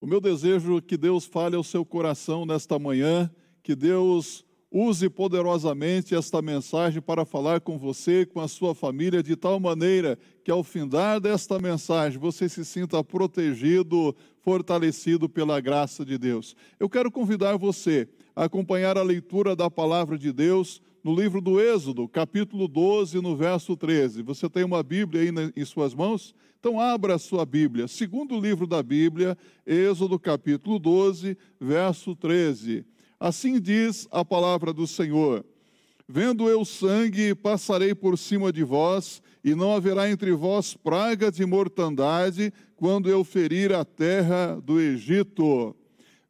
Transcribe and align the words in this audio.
O 0.00 0.06
meu 0.06 0.20
desejo 0.20 0.76
é 0.76 0.80
que 0.80 0.96
Deus 0.96 1.24
fale 1.24 1.56
ao 1.56 1.64
seu 1.64 1.84
coração 1.84 2.44
nesta 2.44 2.78
manhã, 2.78 3.30
que 3.62 3.74
Deus 3.74 4.44
use 4.70 5.08
poderosamente 5.08 6.14
esta 6.14 6.42
mensagem 6.42 7.00
para 7.00 7.24
falar 7.24 7.60
com 7.62 7.78
você, 7.78 8.26
com 8.26 8.40
a 8.40 8.48
sua 8.48 8.74
família, 8.74 9.22
de 9.22 9.34
tal 9.36 9.58
maneira 9.58 10.18
que 10.44 10.50
ao 10.50 10.62
findar 10.62 11.18
desta 11.18 11.58
mensagem 11.58 12.18
você 12.18 12.46
se 12.46 12.62
sinta 12.62 13.02
protegido, 13.02 14.14
fortalecido 14.42 15.30
pela 15.30 15.60
graça 15.60 16.04
de 16.04 16.18
Deus. 16.18 16.54
Eu 16.78 16.90
quero 16.90 17.10
convidar 17.10 17.56
você 17.56 18.06
a 18.34 18.44
acompanhar 18.44 18.98
a 18.98 19.02
leitura 19.02 19.56
da 19.56 19.70
palavra 19.70 20.18
de 20.18 20.30
Deus 20.30 20.82
no 21.06 21.14
livro 21.14 21.40
do 21.40 21.60
Êxodo, 21.60 22.08
capítulo 22.08 22.66
12, 22.66 23.20
no 23.20 23.36
verso 23.36 23.76
13. 23.76 24.22
Você 24.22 24.50
tem 24.50 24.64
uma 24.64 24.82
Bíblia 24.82 25.22
aí 25.22 25.52
em 25.54 25.64
suas 25.64 25.94
mãos? 25.94 26.34
Então, 26.58 26.80
abra 26.80 27.14
a 27.14 27.18
sua 27.18 27.46
Bíblia. 27.46 27.86
Segundo 27.86 28.40
livro 28.40 28.66
da 28.66 28.82
Bíblia, 28.82 29.38
Êxodo, 29.64 30.18
capítulo 30.18 30.80
12, 30.80 31.38
verso 31.60 32.16
13. 32.16 32.84
Assim 33.20 33.60
diz 33.60 34.08
a 34.10 34.24
palavra 34.24 34.72
do 34.72 34.84
Senhor: 34.84 35.46
Vendo 36.08 36.48
eu 36.48 36.64
sangue, 36.64 37.36
passarei 37.36 37.94
por 37.94 38.18
cima 38.18 38.52
de 38.52 38.64
vós, 38.64 39.22
e 39.44 39.54
não 39.54 39.72
haverá 39.76 40.10
entre 40.10 40.32
vós 40.32 40.74
praga 40.74 41.30
de 41.30 41.46
mortandade, 41.46 42.52
quando 42.74 43.08
eu 43.08 43.22
ferir 43.22 43.72
a 43.72 43.84
terra 43.84 44.60
do 44.60 44.80
Egito. 44.80 45.72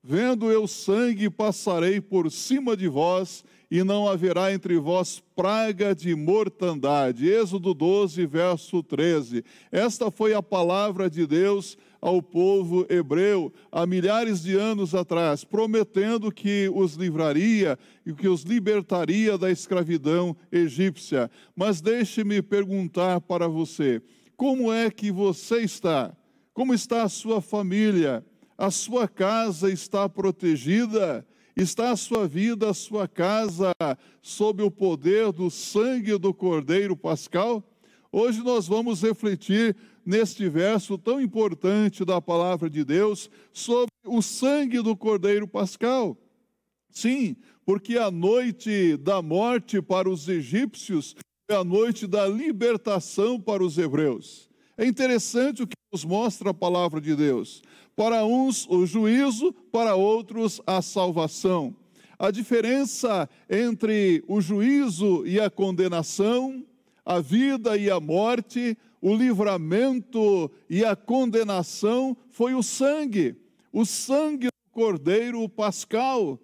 Vendo 0.08 0.52
eu 0.52 0.68
sangue, 0.68 1.30
passarei 1.30 2.00
por 2.00 2.30
cima 2.30 2.76
de 2.76 2.86
vós, 2.86 3.42
e 3.70 3.82
não 3.82 4.08
haverá 4.08 4.52
entre 4.52 4.78
vós 4.78 5.22
praga 5.34 5.94
de 5.94 6.14
mortandade. 6.14 7.28
Êxodo 7.28 7.74
12, 7.74 8.24
verso 8.26 8.82
13. 8.82 9.44
Esta 9.72 10.10
foi 10.10 10.34
a 10.34 10.42
palavra 10.42 11.10
de 11.10 11.26
Deus 11.26 11.76
ao 12.00 12.22
povo 12.22 12.86
hebreu 12.88 13.52
há 13.72 13.84
milhares 13.84 14.42
de 14.42 14.56
anos 14.56 14.94
atrás, 14.94 15.42
prometendo 15.42 16.30
que 16.30 16.70
os 16.72 16.94
livraria 16.94 17.76
e 18.04 18.12
que 18.12 18.28
os 18.28 18.42
libertaria 18.42 19.36
da 19.36 19.50
escravidão 19.50 20.36
egípcia. 20.52 21.28
Mas 21.54 21.80
deixe-me 21.80 22.40
perguntar 22.42 23.20
para 23.20 23.48
você: 23.48 24.00
como 24.36 24.72
é 24.72 24.90
que 24.90 25.10
você 25.10 25.62
está? 25.62 26.14
Como 26.54 26.72
está 26.72 27.02
a 27.02 27.08
sua 27.08 27.40
família? 27.40 28.24
A 28.56 28.70
sua 28.70 29.06
casa 29.06 29.70
está 29.70 30.08
protegida? 30.08 31.26
Está 31.56 31.90
a 31.90 31.96
sua 31.96 32.28
vida, 32.28 32.68
a 32.68 32.74
sua 32.74 33.08
casa, 33.08 33.72
sob 34.20 34.62
o 34.62 34.70
poder 34.70 35.32
do 35.32 35.50
sangue 35.50 36.18
do 36.18 36.34
Cordeiro 36.34 36.94
Pascal? 36.94 37.64
Hoje 38.12 38.42
nós 38.42 38.68
vamos 38.68 39.00
refletir 39.00 39.74
neste 40.04 40.50
verso 40.50 40.98
tão 40.98 41.18
importante 41.18 42.04
da 42.04 42.20
palavra 42.20 42.68
de 42.68 42.84
Deus 42.84 43.30
sobre 43.54 43.90
o 44.04 44.20
sangue 44.20 44.82
do 44.82 44.94
Cordeiro 44.94 45.48
Pascal. 45.48 46.14
Sim, 46.90 47.34
porque 47.64 47.96
a 47.96 48.10
noite 48.10 48.98
da 48.98 49.22
morte 49.22 49.80
para 49.80 50.10
os 50.10 50.28
egípcios 50.28 51.16
é 51.48 51.54
a 51.54 51.64
noite 51.64 52.06
da 52.06 52.28
libertação 52.28 53.40
para 53.40 53.64
os 53.64 53.78
hebreus. 53.78 54.45
É 54.78 54.84
interessante 54.84 55.62
o 55.62 55.66
que 55.66 55.74
nos 55.90 56.04
mostra 56.04 56.50
a 56.50 56.54
palavra 56.54 57.00
de 57.00 57.16
Deus. 57.16 57.62
Para 57.94 58.26
uns, 58.26 58.68
o 58.68 58.84
juízo, 58.84 59.52
para 59.72 59.94
outros, 59.94 60.60
a 60.66 60.82
salvação. 60.82 61.74
A 62.18 62.30
diferença 62.30 63.28
entre 63.48 64.22
o 64.28 64.40
juízo 64.40 65.26
e 65.26 65.40
a 65.40 65.48
condenação, 65.48 66.62
a 67.04 67.20
vida 67.20 67.76
e 67.76 67.90
a 67.90 67.98
morte, 67.98 68.76
o 69.00 69.14
livramento 69.14 70.50
e 70.68 70.84
a 70.84 70.94
condenação 70.94 72.16
foi 72.30 72.54
o 72.54 72.62
sangue, 72.62 73.36
o 73.72 73.84
sangue 73.86 74.46
do 74.48 74.72
Cordeiro 74.72 75.48
Pascal. 75.48 76.38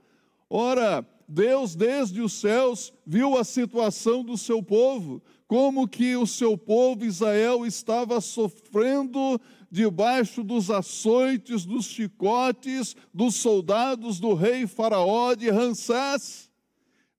Ora, 0.49 1.07
Deus 1.29 1.75
desde 1.75 2.21
os 2.21 2.35
céus 2.35 2.93
viu 3.07 3.37
a 3.37 3.45
situação 3.45 4.23
do 4.23 4.37
seu 4.37 4.63
povo, 4.63 5.23
como 5.53 5.87
que 5.87 6.17
o 6.17 6.27
seu 6.27 6.57
povo 6.57 7.05
Israel 7.05 7.67
estava 7.67 8.23
sofrendo 8.23 9.39
debaixo 9.71 10.43
dos 10.43 10.71
açoites, 10.71 11.67
dos 11.67 11.85
chicotes, 11.85 12.97
dos 13.13 13.35
soldados 13.35 14.19
do 14.19 14.33
rei 14.33 14.67
Faraó 14.67 15.35
de 15.35 15.51
Ramsés. 15.51 16.51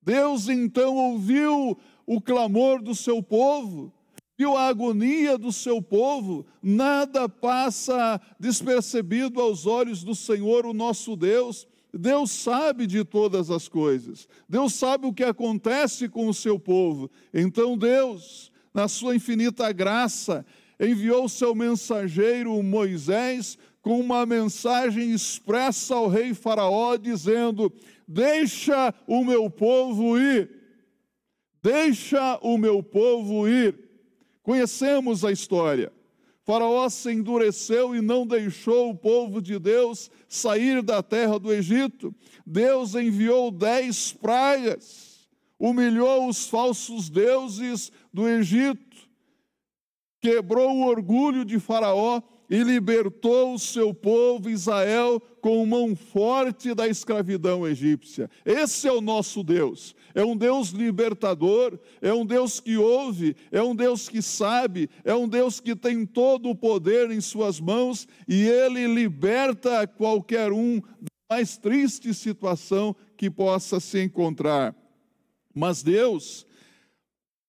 Deus 0.02 0.50
então 0.50 0.96
ouviu 0.96 1.78
o 2.08 2.20
clamor 2.20 2.82
do 2.82 2.96
seu 2.96 3.22
povo, 3.22 3.94
viu 4.36 4.58
a 4.58 4.66
agonia 4.66 5.38
do 5.38 5.52
seu 5.52 5.80
povo, 5.80 6.44
nada 6.60 7.30
passa 7.30 8.20
despercebido 8.40 9.40
aos 9.40 9.68
olhos 9.68 10.04
do 10.04 10.16
Senhor, 10.16 10.66
o 10.66 10.74
nosso 10.74 11.16
Deus. 11.16 11.68
Deus 11.94 12.32
sabe 12.32 12.88
de 12.88 13.04
todas 13.04 13.52
as 13.52 13.68
coisas, 13.68 14.28
Deus 14.50 14.74
sabe 14.74 15.06
o 15.06 15.14
que 15.14 15.24
acontece 15.24 16.10
com 16.10 16.28
o 16.28 16.34
seu 16.34 16.58
povo. 16.58 17.10
Então, 17.32 17.78
Deus, 17.78 18.52
na 18.74 18.88
sua 18.88 19.16
infinita 19.16 19.72
graça, 19.72 20.44
enviou 20.80 21.30
seu 21.30 21.54
mensageiro 21.54 22.62
Moisés 22.64 23.58
com 23.82 24.00
uma 24.00 24.26
mensagem 24.26 25.12
expressa 25.12 25.94
ao 25.94 26.08
rei 26.08 26.34
Faraó, 26.34 26.98
dizendo: 26.98 27.72
Deixa 28.08 28.94
o 29.06 29.24
meu 29.24 29.50
povo 29.50 30.18
ir, 30.18 30.50
deixa 31.62 32.40
o 32.42 32.58
meu 32.58 32.82
povo 32.82 33.48
ir. 33.48 33.78
Conhecemos 34.42 35.24
a 35.24 35.32
história. 35.32 35.92
Faraó 36.46 36.90
se 36.90 37.12
endureceu 37.12 37.96
e 37.96 38.02
não 38.02 38.28
deixou 38.28 38.90
o 38.90 38.96
povo 38.96 39.42
de 39.42 39.58
Deus 39.58 40.12
sair 40.28 40.82
da 40.82 41.02
terra 41.02 41.40
do 41.40 41.54
Egito. 41.54 42.14
Deus 42.46 42.96
enviou 42.96 43.50
dez 43.50 44.12
pragas, 44.12 45.28
humilhou 45.58 46.28
os 46.28 46.48
falsos 46.48 47.10
deuses 47.10 47.92
do 48.14 48.28
Egito 48.28 48.94
quebrou 50.24 50.78
o 50.78 50.88
orgulho 50.88 51.44
de 51.44 51.60
Faraó 51.60 52.22
e 52.50 52.64
libertou 52.64 53.54
o 53.54 53.60
seu 53.60 53.94
povo 53.94 54.50
Israel 54.50 55.20
com 55.42 55.66
mão 55.66 55.94
forte 55.98 56.74
da 56.74 56.88
escravidão 56.88 57.68
egípcia. 57.68 58.30
Esse 58.46 58.88
é 58.88 58.92
o 58.94 59.02
nosso 59.02 59.44
Deus. 59.44 59.94
É 60.16 60.24
um 60.24 60.38
Deus 60.38 60.70
libertador, 60.70 61.80
é 62.02 62.14
um 62.14 62.26
Deus 62.26 62.60
que 62.60 62.78
ouve, 62.78 63.36
é 63.52 63.62
um 63.62 63.76
Deus 63.76 64.08
que 64.08 64.22
sabe, 64.22 64.90
é 65.04 65.14
um 65.16 65.28
Deus 65.28 65.60
que 65.60 65.76
tem 65.76 66.06
todo 66.06 66.50
o 66.50 66.56
poder 66.56 67.10
em 67.10 67.20
suas 67.20 67.60
mãos 67.60 68.08
e 68.28 68.44
ele 68.44 68.86
liberta 68.88 69.88
qualquer 69.88 70.52
um 70.52 70.80
da 70.80 71.14
mais 71.30 71.58
triste 71.58 72.14
situação 72.14 72.96
que 73.18 73.30
possa 73.30 73.80
se 73.80 74.04
encontrar. 74.04 74.76
Mas 75.54 75.82
Deus, 75.82 76.46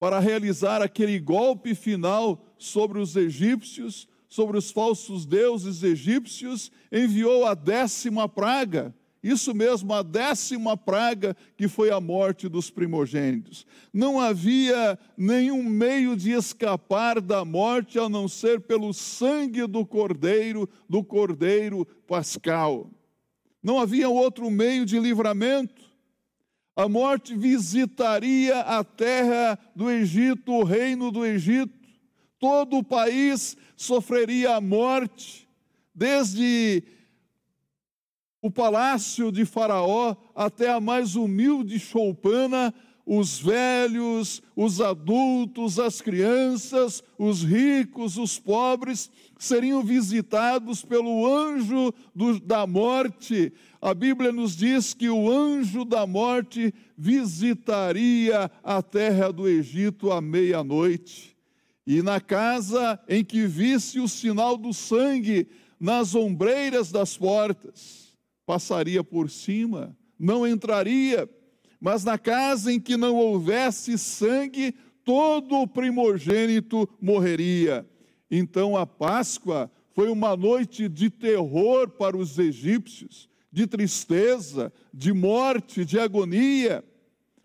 para 0.00 0.18
realizar 0.18 0.80
aquele 0.80 1.18
golpe 1.18 1.74
final 1.74 2.54
sobre 2.56 2.98
os 2.98 3.14
egípcios, 3.14 4.08
sobre 4.26 4.56
os 4.56 4.70
falsos 4.70 5.26
deuses 5.26 5.82
egípcios, 5.82 6.72
enviou 6.90 7.44
a 7.44 7.54
décima 7.54 8.28
praga. 8.28 8.94
Isso 9.24 9.54
mesmo, 9.54 9.94
a 9.94 10.02
décima 10.02 10.76
praga, 10.76 11.34
que 11.56 11.66
foi 11.66 11.90
a 11.90 11.98
morte 11.98 12.46
dos 12.46 12.68
primogênitos. 12.68 13.66
Não 13.90 14.20
havia 14.20 14.98
nenhum 15.16 15.64
meio 15.64 16.14
de 16.14 16.32
escapar 16.32 17.22
da 17.22 17.42
morte 17.42 17.98
a 17.98 18.06
não 18.06 18.28
ser 18.28 18.60
pelo 18.60 18.92
sangue 18.92 19.66
do 19.66 19.86
cordeiro, 19.86 20.68
do 20.86 21.02
cordeiro 21.02 21.86
pascal. 22.06 22.90
Não 23.62 23.80
havia 23.80 24.10
outro 24.10 24.50
meio 24.50 24.84
de 24.84 25.00
livramento. 25.00 25.82
A 26.76 26.86
morte 26.86 27.34
visitaria 27.34 28.60
a 28.60 28.84
terra 28.84 29.58
do 29.74 29.90
Egito, 29.90 30.52
o 30.52 30.64
reino 30.64 31.10
do 31.10 31.24
Egito 31.24 31.84
todo 32.44 32.76
o 32.76 32.84
país 32.84 33.56
sofreria 33.74 34.56
a 34.56 34.60
morte, 34.60 35.48
desde 35.94 36.82
o 38.44 38.50
palácio 38.50 39.32
de 39.32 39.46
Faraó 39.46 40.14
até 40.34 40.70
a 40.70 40.78
mais 40.78 41.16
humilde 41.16 41.78
choupana, 41.78 42.74
os 43.06 43.38
velhos, 43.38 44.42
os 44.54 44.82
adultos, 44.82 45.78
as 45.78 46.02
crianças, 46.02 47.02
os 47.18 47.42
ricos, 47.42 48.18
os 48.18 48.38
pobres, 48.38 49.10
seriam 49.38 49.82
visitados 49.82 50.84
pelo 50.84 51.26
anjo 51.26 51.90
do, 52.14 52.38
da 52.38 52.66
morte. 52.66 53.50
A 53.80 53.94
Bíblia 53.94 54.30
nos 54.30 54.54
diz 54.54 54.92
que 54.92 55.08
o 55.08 55.32
anjo 55.32 55.82
da 55.82 56.06
morte 56.06 56.74
visitaria 56.98 58.50
a 58.62 58.82
terra 58.82 59.32
do 59.32 59.48
Egito 59.48 60.12
à 60.12 60.20
meia-noite. 60.20 61.34
E 61.86 62.02
na 62.02 62.20
casa 62.20 63.00
em 63.08 63.24
que 63.24 63.46
visse 63.46 63.98
o 64.00 64.06
sinal 64.06 64.58
do 64.58 64.74
sangue 64.74 65.48
nas 65.80 66.14
ombreiras 66.14 66.92
das 66.92 67.16
portas, 67.16 68.03
passaria 68.46 69.02
por 69.02 69.30
cima, 69.30 69.96
não 70.18 70.46
entraria. 70.46 71.28
Mas 71.80 72.04
na 72.04 72.18
casa 72.18 72.72
em 72.72 72.80
que 72.80 72.96
não 72.96 73.16
houvesse 73.16 73.98
sangue, 73.98 74.74
todo 75.04 75.56
o 75.56 75.68
primogênito 75.68 76.88
morreria. 77.00 77.86
Então 78.30 78.76
a 78.76 78.86
Páscoa 78.86 79.70
foi 79.92 80.08
uma 80.08 80.36
noite 80.36 80.88
de 80.88 81.08
terror 81.08 81.88
para 81.88 82.16
os 82.16 82.38
egípcios, 82.38 83.28
de 83.52 83.66
tristeza, 83.66 84.72
de 84.92 85.12
morte, 85.12 85.84
de 85.84 85.98
agonia. 85.98 86.84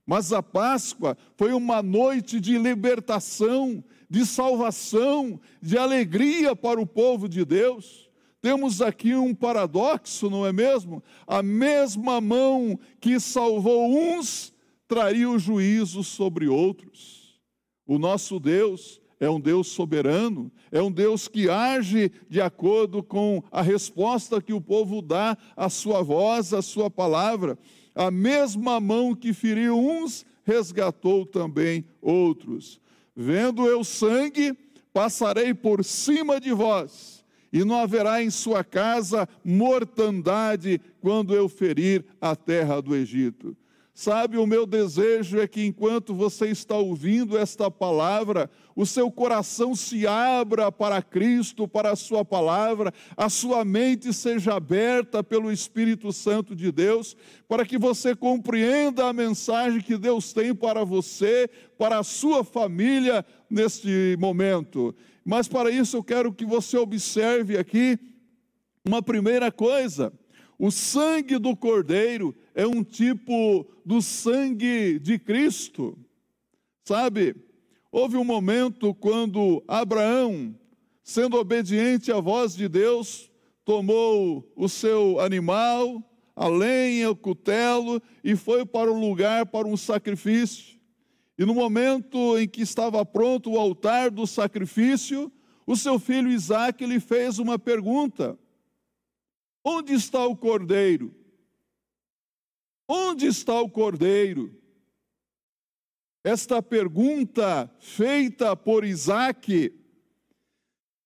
Mas 0.05 0.33
a 0.33 0.41
Páscoa 0.41 1.15
foi 1.37 1.53
uma 1.53 1.83
noite 1.83 2.39
de 2.39 2.57
libertação, 2.57 3.83
de 4.09 4.25
salvação, 4.25 5.39
de 5.61 5.77
alegria 5.77 6.55
para 6.55 6.81
o 6.81 6.87
povo 6.87 7.29
de 7.29 7.45
Deus. 7.45 8.08
Temos 8.41 8.81
aqui 8.81 9.15
um 9.15 9.35
paradoxo, 9.35 10.29
não 10.29 10.45
é 10.45 10.53
mesmo? 10.53 11.03
A 11.27 11.43
mesma 11.43 12.21
mão 12.21 12.79
que 12.99 13.19
salvou 13.19 13.91
uns 13.91 14.53
traria 14.87 15.29
o 15.29 15.37
juízo 15.37 16.03
sobre 16.03 16.47
outros. 16.47 17.39
O 17.85 17.99
nosso 17.99 18.39
Deus 18.39 19.01
é 19.19 19.29
um 19.29 19.39
Deus 19.39 19.67
soberano, 19.67 20.49
é 20.71 20.81
um 20.81 20.91
Deus 20.91 21.27
que 21.27 21.49
age 21.49 22.11
de 22.29 22.39
acordo 22.39 23.03
com 23.03 23.43
a 23.51 23.61
resposta 23.61 24.41
que 24.41 24.53
o 24.53 24.61
povo 24.61 25.01
dá 25.01 25.37
à 25.55 25.69
sua 25.69 26.01
voz, 26.01 26.53
à 26.53 26.61
sua 26.61 26.89
palavra. 26.89 27.57
A 27.93 28.09
mesma 28.09 28.79
mão 28.79 29.13
que 29.13 29.33
feriu 29.33 29.77
uns, 29.77 30.25
resgatou 30.45 31.25
também 31.25 31.85
outros. 32.01 32.79
Vendo 33.13 33.67
eu 33.67 33.83
sangue, 33.83 34.57
passarei 34.93 35.53
por 35.53 35.83
cima 35.83 36.39
de 36.39 36.53
vós, 36.53 37.18
e 37.51 37.63
não 37.63 37.79
haverá 37.79 38.23
em 38.23 38.29
sua 38.29 38.63
casa 38.63 39.27
mortandade 39.43 40.79
quando 41.01 41.35
eu 41.35 41.49
ferir 41.49 42.05
a 42.21 42.35
terra 42.35 42.81
do 42.81 42.95
Egito. 42.95 43.55
Sabe, 44.01 44.37
o 44.37 44.47
meu 44.47 44.65
desejo 44.65 45.41
é 45.41 45.45
que 45.45 45.65
enquanto 45.65 46.15
você 46.15 46.47
está 46.47 46.77
ouvindo 46.77 47.37
esta 47.37 47.69
palavra, 47.69 48.49
o 48.73 48.85
seu 48.85 49.11
coração 49.11 49.75
se 49.75 50.07
abra 50.07 50.71
para 50.71 51.01
Cristo, 51.01 51.67
para 51.67 51.91
a 51.91 51.97
Sua 51.97 52.23
palavra, 52.23 52.93
a 53.17 53.27
sua 53.27 53.65
mente 53.65 54.13
seja 54.13 54.53
aberta 54.53 55.21
pelo 55.21 55.51
Espírito 55.51 56.13
Santo 56.13 56.55
de 56.55 56.71
Deus, 56.71 57.13
para 57.45 57.65
que 57.65 57.77
você 57.77 58.15
compreenda 58.15 59.05
a 59.05 59.11
mensagem 59.11 59.81
que 59.81 59.97
Deus 59.97 60.31
tem 60.31 60.55
para 60.55 60.85
você, 60.85 61.49
para 61.77 61.99
a 61.99 62.03
sua 62.03 62.41
família 62.41 63.25
neste 63.49 64.15
momento. 64.17 64.95
Mas 65.25 65.49
para 65.49 65.69
isso 65.69 65.97
eu 65.97 66.03
quero 66.05 66.31
que 66.31 66.45
você 66.45 66.77
observe 66.77 67.57
aqui 67.57 67.99
uma 68.87 69.01
primeira 69.01 69.51
coisa. 69.51 70.13
O 70.57 70.71
sangue 70.71 71.37
do 71.37 71.55
Cordeiro 71.55 72.35
é 72.59 72.67
um 72.67 72.83
tipo 72.83 73.65
do 73.85 74.01
sangue 74.01 74.99
de 74.99 75.17
Cristo. 75.17 75.97
Sabe, 76.83 77.33
houve 77.89 78.17
um 78.17 78.23
momento 78.25 78.93
quando 78.93 79.63
Abraão, 79.65 80.53
sendo 81.01 81.37
obediente 81.37 82.11
à 82.11 82.19
voz 82.19 82.53
de 82.53 82.67
Deus, 82.67 83.31
tomou 83.63 84.45
o 84.57 84.67
seu 84.67 85.21
animal, 85.21 86.03
a 86.35 86.49
lenha, 86.49 87.09
o 87.09 87.15
cutelo 87.15 88.01
e 88.21 88.35
foi 88.35 88.65
para 88.65 88.91
o 88.91 88.99
lugar 88.99 89.45
para 89.45 89.65
um 89.65 89.77
sacrifício. 89.77 90.77
E 91.37 91.45
no 91.45 91.53
momento 91.53 92.37
em 92.37 92.45
que 92.45 92.61
estava 92.61 93.05
pronto 93.05 93.51
o 93.51 93.57
altar 93.57 94.11
do 94.11 94.27
sacrifício, 94.27 95.31
o 95.65 95.77
seu 95.77 95.97
filho 95.97 96.29
Isaac 96.29 96.85
lhe 96.85 96.99
fez 96.99 97.39
uma 97.39 97.57
pergunta: 97.57 98.37
Onde 99.63 99.93
está 99.93 100.27
o 100.27 100.35
cordeiro? 100.35 101.18
Onde 102.91 103.27
está 103.27 103.61
o 103.61 103.69
cordeiro? 103.69 104.51
Esta 106.23 106.59
pergunta 106.59 107.71
feita 107.77 108.55
por 108.55 108.83
Isaac 108.83 109.71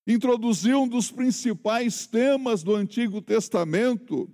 introduziu 0.06 0.80
um 0.80 0.88
dos 0.88 1.10
principais 1.10 2.06
temas 2.06 2.62
do 2.62 2.74
Antigo 2.74 3.20
Testamento 3.20 4.32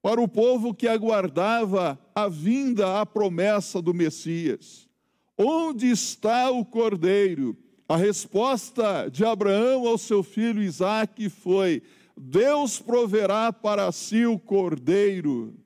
para 0.00 0.20
o 0.20 0.28
povo 0.28 0.72
que 0.72 0.86
aguardava 0.86 1.98
a 2.14 2.28
vinda, 2.28 3.00
a 3.00 3.04
promessa 3.04 3.82
do 3.82 3.92
Messias. 3.92 4.88
Onde 5.36 5.90
está 5.90 6.52
o 6.52 6.64
cordeiro? 6.64 7.56
A 7.88 7.96
resposta 7.96 9.08
de 9.08 9.24
Abraão 9.24 9.88
ao 9.88 9.98
seu 9.98 10.22
filho 10.22 10.62
Isaac 10.62 11.28
foi: 11.30 11.82
Deus 12.16 12.78
proverá 12.78 13.52
para 13.52 13.90
si 13.90 14.24
o 14.24 14.38
cordeiro. 14.38 15.65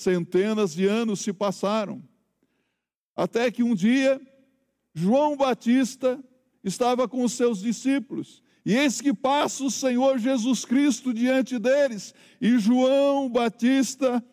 Centenas 0.00 0.72
de 0.72 0.86
anos 0.86 1.20
se 1.20 1.30
passaram, 1.30 2.02
até 3.14 3.50
que 3.50 3.62
um 3.62 3.74
dia 3.74 4.18
João 4.94 5.36
Batista 5.36 6.18
estava 6.64 7.06
com 7.06 7.22
os 7.22 7.32
seus 7.32 7.60
discípulos, 7.60 8.42
e 8.64 8.74
eis 8.74 9.00
que 9.00 9.12
passa 9.12 9.62
o 9.62 9.70
Senhor 9.70 10.18
Jesus 10.18 10.64
Cristo 10.64 11.12
diante 11.12 11.58
deles, 11.58 12.14
e 12.40 12.58
João 12.58 13.28
Batista, 13.28 14.24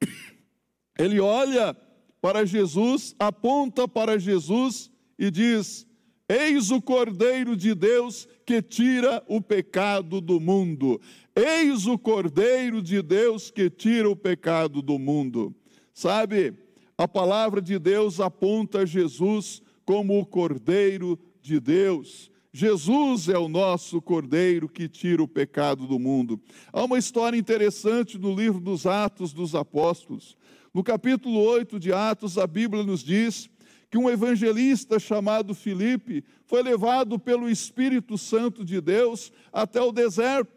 ele 0.98 1.18
olha 1.18 1.74
para 2.20 2.44
Jesus, 2.44 3.14
aponta 3.18 3.88
para 3.88 4.18
Jesus 4.18 4.90
e 5.18 5.30
diz: 5.30 5.86
Eis 6.28 6.70
o 6.70 6.82
Cordeiro 6.82 7.56
de 7.56 7.74
Deus 7.74 8.28
que 8.44 8.60
tira 8.60 9.24
o 9.26 9.40
pecado 9.40 10.20
do 10.20 10.38
mundo. 10.38 11.00
Eis 11.36 11.86
o 11.86 11.98
Cordeiro 11.98 12.80
de 12.80 13.02
Deus 13.02 13.50
que 13.50 13.68
tira 13.68 14.08
o 14.08 14.16
pecado 14.16 14.80
do 14.80 14.98
mundo. 14.98 15.54
Sabe, 15.92 16.54
a 16.96 17.06
palavra 17.06 17.60
de 17.60 17.78
Deus 17.78 18.20
aponta 18.20 18.86
Jesus 18.86 19.60
como 19.84 20.18
o 20.18 20.24
Cordeiro 20.24 21.18
de 21.42 21.60
Deus. 21.60 22.30
Jesus 22.50 23.28
é 23.28 23.36
o 23.36 23.50
nosso 23.50 24.00
Cordeiro 24.00 24.66
que 24.66 24.88
tira 24.88 25.22
o 25.22 25.28
pecado 25.28 25.86
do 25.86 25.98
mundo. 25.98 26.40
Há 26.72 26.84
uma 26.84 26.96
história 26.96 27.36
interessante 27.36 28.16
no 28.16 28.34
livro 28.34 28.58
dos 28.58 28.86
Atos 28.86 29.34
dos 29.34 29.54
Apóstolos. 29.54 30.38
No 30.72 30.82
capítulo 30.82 31.38
8 31.38 31.78
de 31.78 31.92
Atos, 31.92 32.38
a 32.38 32.46
Bíblia 32.46 32.82
nos 32.82 33.04
diz 33.04 33.50
que 33.90 33.98
um 33.98 34.08
evangelista 34.08 34.98
chamado 34.98 35.54
Filipe 35.54 36.24
foi 36.46 36.62
levado 36.62 37.18
pelo 37.18 37.46
Espírito 37.46 38.16
Santo 38.16 38.64
de 38.64 38.80
Deus 38.80 39.30
até 39.52 39.82
o 39.82 39.92
deserto. 39.92 40.55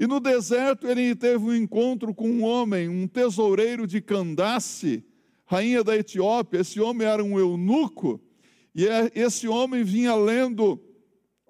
E 0.00 0.06
no 0.06 0.18
deserto 0.18 0.86
ele 0.86 1.14
teve 1.14 1.44
um 1.44 1.54
encontro 1.54 2.14
com 2.14 2.26
um 2.26 2.42
homem, 2.42 2.88
um 2.88 3.06
tesoureiro 3.06 3.86
de 3.86 4.00
Candace, 4.00 5.04
rainha 5.44 5.84
da 5.84 5.94
Etiópia. 5.94 6.60
Esse 6.60 6.80
homem 6.80 7.06
era 7.06 7.22
um 7.22 7.38
eunuco, 7.38 8.18
e 8.74 8.88
é, 8.88 9.12
esse 9.14 9.46
homem 9.46 9.84
vinha 9.84 10.14
lendo 10.14 10.82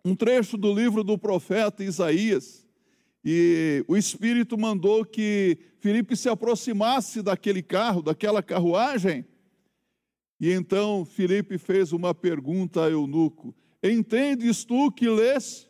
um 0.04 0.16
trecho 0.16 0.56
do 0.56 0.74
livro 0.74 1.04
do 1.04 1.16
profeta 1.16 1.84
Isaías. 1.84 2.66
E 3.24 3.84
o 3.86 3.96
Espírito 3.96 4.58
mandou 4.58 5.04
que 5.04 5.56
Filipe 5.78 6.16
se 6.16 6.28
aproximasse 6.28 7.22
daquele 7.22 7.62
carro, 7.62 8.02
daquela 8.02 8.42
carruagem. 8.42 9.24
E 10.40 10.50
então 10.50 11.04
Filipe 11.04 11.56
fez 11.56 11.92
uma 11.92 12.12
pergunta 12.12 12.84
a 12.84 12.90
eunuco: 12.90 13.54
Entendes 13.80 14.64
tu 14.64 14.90
que 14.90 15.08
lês? 15.08 15.69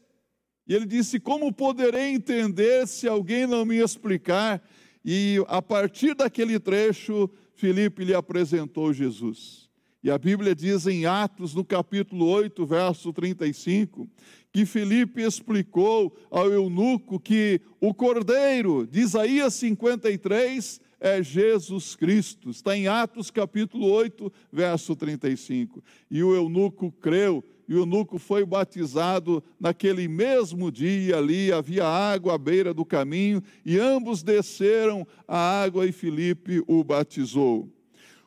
E 0.70 0.74
ele 0.74 0.86
disse: 0.86 1.18
Como 1.18 1.52
poderei 1.52 2.12
entender 2.12 2.86
se 2.86 3.08
alguém 3.08 3.44
não 3.44 3.64
me 3.64 3.78
explicar? 3.78 4.62
E 5.04 5.44
a 5.48 5.60
partir 5.60 6.14
daquele 6.14 6.60
trecho, 6.60 7.28
Filipe 7.56 8.04
lhe 8.04 8.14
apresentou 8.14 8.92
Jesus. 8.92 9.68
E 10.00 10.08
a 10.12 10.16
Bíblia 10.16 10.54
diz 10.54 10.86
em 10.86 11.06
Atos, 11.06 11.56
no 11.56 11.64
capítulo 11.64 12.24
8, 12.26 12.64
verso 12.64 13.12
35, 13.12 14.08
que 14.52 14.64
Filipe 14.64 15.22
explicou 15.22 16.16
ao 16.30 16.48
eunuco 16.52 17.18
que 17.18 17.60
o 17.80 17.92
cordeiro 17.92 18.86
de 18.86 19.00
Isaías 19.00 19.54
53 19.54 20.80
é 21.00 21.20
Jesus 21.20 21.96
Cristo. 21.96 22.48
Está 22.50 22.76
em 22.76 22.86
Atos 22.86 23.28
capítulo 23.28 23.90
8, 23.90 24.32
verso 24.52 24.94
35. 24.94 25.82
E 26.08 26.22
o 26.22 26.32
eunuco 26.32 26.92
creu 26.92 27.42
e 27.70 27.74
o 27.74 27.78
eunuco 27.78 28.18
foi 28.18 28.44
batizado 28.44 29.40
naquele 29.60 30.08
mesmo 30.08 30.72
dia 30.72 31.18
ali, 31.18 31.52
havia 31.52 31.86
água 31.86 32.34
à 32.34 32.38
beira 32.38 32.74
do 32.74 32.84
caminho, 32.84 33.40
e 33.64 33.78
ambos 33.78 34.24
desceram 34.24 35.06
a 35.26 35.62
água 35.62 35.86
e 35.86 35.92
Filipe 35.92 36.64
o 36.66 36.82
batizou. 36.82 37.68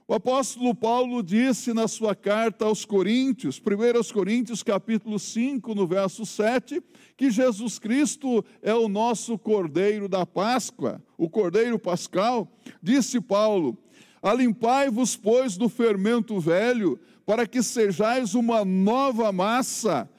O 0.08 0.14
apóstolo 0.14 0.74
Paulo 0.74 1.22
disse 1.22 1.74
na 1.74 1.90
sua 1.90 2.16
carta 2.16 2.64
aos 2.64 2.86
Coríntios, 2.86 3.60
1 3.60 4.14
Coríntios 4.14 4.64
capítulo 4.64 5.20
5, 5.20 5.76
no 5.76 5.86
verso 5.86 6.26
7, 6.26 6.82
que 7.18 7.30
Jesus 7.30 7.78
Cristo 7.78 8.46
é 8.62 8.74
o 8.74 8.88
nosso 8.88 9.38
cordeiro 9.38 10.08
da 10.08 10.26
Páscoa, 10.26 11.04
o 11.18 11.30
cordeiro 11.30 11.78
pascal. 11.78 12.50
Disse 12.82 13.20
Paulo: 13.20 13.78
Alimpai-vos, 14.22 15.18
pois, 15.18 15.58
do 15.58 15.68
fermento 15.68 16.40
velho, 16.40 16.98
para 17.26 17.48
que 17.48 17.64
sejais 17.64 18.36
uma 18.36 18.66
nova 18.66 19.32
massa, 19.32 20.10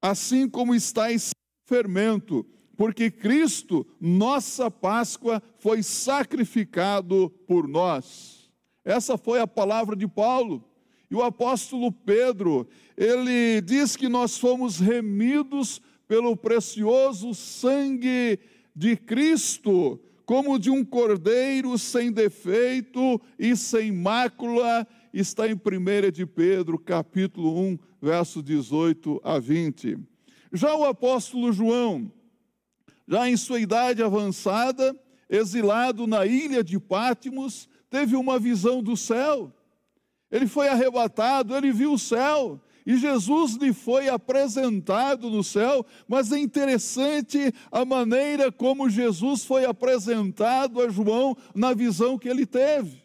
assim 0.00 0.48
como 0.48 0.74
estáis 0.74 1.30
fermento, 1.66 2.46
porque 2.76 3.10
Cristo, 3.10 3.86
nossa 4.00 4.70
Páscoa, 4.70 5.42
foi 5.58 5.82
sacrificado 5.82 7.30
por 7.46 7.68
nós. 7.68 8.50
Essa 8.84 9.16
foi 9.16 9.40
a 9.40 9.46
palavra 9.46 9.94
de 9.94 10.08
Paulo. 10.08 10.64
E 11.10 11.14
o 11.14 11.22
apóstolo 11.22 11.92
Pedro, 11.92 12.66
ele 12.96 13.60
diz 13.60 13.96
que 13.96 14.08
nós 14.08 14.38
fomos 14.38 14.78
remidos 14.78 15.80
pelo 16.08 16.36
precioso 16.36 17.34
sangue 17.34 18.38
de 18.74 18.96
Cristo, 18.96 20.00
como 20.24 20.58
de 20.58 20.70
um 20.70 20.84
cordeiro 20.84 21.76
sem 21.76 22.10
defeito 22.10 23.20
e 23.38 23.54
sem 23.54 23.92
mácula, 23.92 24.86
está 25.20 25.46
em 25.46 25.54
1 25.54 26.10
de 26.10 26.24
Pedro, 26.24 26.78
capítulo 26.78 27.58
1, 27.60 27.78
verso 28.00 28.42
18 28.42 29.20
a 29.22 29.38
20. 29.38 29.98
Já 30.52 30.74
o 30.74 30.84
apóstolo 30.84 31.52
João, 31.52 32.10
já 33.06 33.28
em 33.28 33.36
sua 33.36 33.60
idade 33.60 34.02
avançada, 34.02 34.98
exilado 35.28 36.06
na 36.06 36.24
ilha 36.26 36.62
de 36.64 36.78
Pátimos, 36.78 37.68
teve 37.90 38.16
uma 38.16 38.38
visão 38.38 38.82
do 38.82 38.96
céu. 38.96 39.52
Ele 40.30 40.46
foi 40.46 40.68
arrebatado, 40.68 41.54
ele 41.54 41.72
viu 41.72 41.92
o 41.92 41.98
céu, 41.98 42.60
e 42.86 42.96
Jesus 42.96 43.54
lhe 43.54 43.72
foi 43.72 44.08
apresentado 44.08 45.30
no 45.30 45.44
céu, 45.44 45.84
mas 46.08 46.32
é 46.32 46.38
interessante 46.38 47.52
a 47.70 47.84
maneira 47.84 48.50
como 48.50 48.90
Jesus 48.90 49.44
foi 49.44 49.64
apresentado 49.64 50.80
a 50.80 50.88
João 50.88 51.36
na 51.54 51.74
visão 51.74 52.18
que 52.18 52.28
ele 52.28 52.46
teve. 52.46 53.01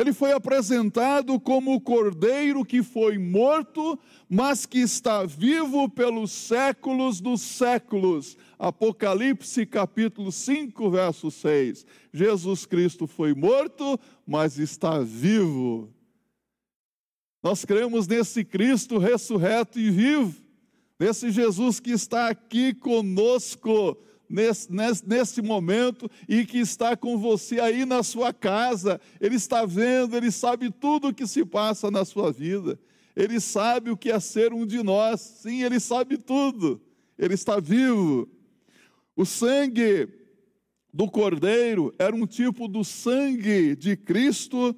Ele 0.00 0.14
foi 0.14 0.32
apresentado 0.32 1.38
como 1.38 1.74
o 1.74 1.80
cordeiro 1.80 2.64
que 2.64 2.82
foi 2.82 3.18
morto, 3.18 3.98
mas 4.30 4.64
que 4.64 4.78
está 4.78 5.26
vivo 5.26 5.90
pelos 5.90 6.32
séculos 6.32 7.20
dos 7.20 7.42
séculos. 7.42 8.34
Apocalipse 8.58 9.66
capítulo 9.66 10.32
5, 10.32 10.90
verso 10.90 11.30
6. 11.30 11.84
Jesus 12.14 12.64
Cristo 12.64 13.06
foi 13.06 13.34
morto, 13.34 14.00
mas 14.26 14.58
está 14.58 15.00
vivo. 15.00 15.92
Nós 17.42 17.66
cremos 17.66 18.06
nesse 18.06 18.42
Cristo 18.42 18.96
ressurreto 18.96 19.78
e 19.78 19.90
vivo, 19.90 20.34
nesse 20.98 21.30
Jesus 21.30 21.78
que 21.78 21.90
está 21.90 22.30
aqui 22.30 22.72
conosco 22.72 23.98
nesse, 24.30 24.68
nesse, 25.06 25.42
momento 25.42 26.08
e 26.28 26.46
que 26.46 26.58
está 26.58 26.96
com 26.96 27.18
você 27.18 27.58
aí 27.58 27.84
na 27.84 28.02
sua 28.02 28.32
casa. 28.32 29.00
Ele 29.20 29.34
está 29.34 29.66
vendo, 29.66 30.16
ele 30.16 30.30
sabe 30.30 30.70
tudo 30.70 31.08
o 31.08 31.14
que 31.14 31.26
se 31.26 31.44
passa 31.44 31.90
na 31.90 32.04
sua 32.04 32.32
vida. 32.32 32.78
Ele 33.16 33.40
sabe 33.40 33.90
o 33.90 33.96
que 33.96 34.10
é 34.10 34.20
ser 34.20 34.52
um 34.52 34.64
de 34.64 34.82
nós. 34.82 35.20
Sim, 35.20 35.62
ele 35.62 35.80
sabe 35.80 36.16
tudo. 36.16 36.80
Ele 37.18 37.34
está 37.34 37.58
vivo. 37.58 38.28
O 39.16 39.26
sangue 39.26 40.08
do 40.94 41.10
Cordeiro 41.10 41.92
era 41.98 42.14
um 42.14 42.26
tipo 42.26 42.68
do 42.68 42.84
sangue 42.84 43.74
de 43.74 43.96
Cristo 43.96 44.74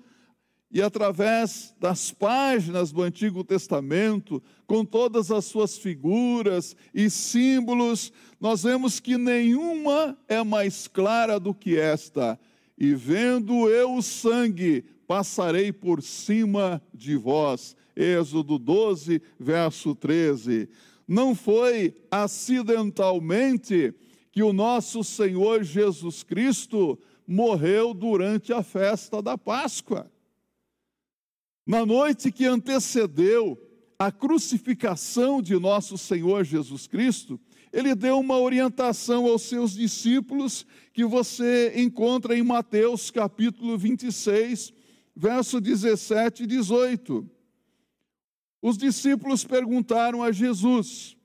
e 0.73 0.81
através 0.81 1.75
das 1.79 2.11
páginas 2.11 2.91
do 2.91 3.02
Antigo 3.02 3.45
Testamento, 3.45 4.43
com 4.67 4.87
todas 4.87 5.31
as 5.31 5.45
suas 5.45 5.76
figuras 5.76 6.75
e 6.95 7.11
símbolos, 7.11 8.11
nós 8.41 8.62
vemos 8.62 8.99
que 8.99 9.19
nenhuma 9.19 10.17
é 10.26 10.43
mais 10.43 10.88
clara 10.88 11.38
do 11.38 11.52
que 11.52 11.79
esta. 11.79 12.41
E 12.79 12.95
vendo 12.95 13.69
eu 13.69 13.95
o 13.95 14.02
sangue, 14.02 14.83
passarei 15.07 15.71
por 15.71 16.02
cima 16.02 16.81
de 16.95 17.17
vós. 17.17 17.76
Êxodo 17.95 18.59
12, 18.59 19.21
verso 19.38 19.95
13. 19.95 20.71
Não 21.07 21.35
foi 21.35 21.95
acidentalmente 22.11 23.93
que 24.31 24.43
o 24.43 24.55
nosso 24.55 25.05
Senhor 25.05 25.62
Jesus 25.62 26.23
Cristo 26.23 26.99
morreu 27.26 27.93
durante 27.93 28.55
a 28.55 28.62
festa 28.62 29.21
da 29.21 29.37
Páscoa. 29.37 30.11
Na 31.66 31.87
noite 31.87 32.33
que 32.33 32.45
antecedeu 32.45 33.57
a 33.99 34.11
crucificação 34.11 35.40
de 35.40 35.57
nosso 35.59 35.97
Senhor 35.97 36.45
Jesus 36.45 36.88
Cristo, 36.88 37.40
ele 37.73 37.95
deu 37.95 38.19
uma 38.19 38.38
orientação 38.38 39.26
aos 39.26 39.42
seus 39.42 39.73
discípulos 39.73 40.66
que 40.92 41.04
você 41.04 41.73
encontra 41.76 42.37
em 42.37 42.42
Mateus 42.42 43.11
capítulo 43.12 43.78
26, 43.78 44.73
verso 45.14 45.61
17 45.61 46.42
e 46.42 46.47
18. 46.47 47.31
Os 48.61 48.76
discípulos 48.76 49.45
perguntaram 49.45 50.21
a 50.21 50.33
Jesus: 50.33 51.16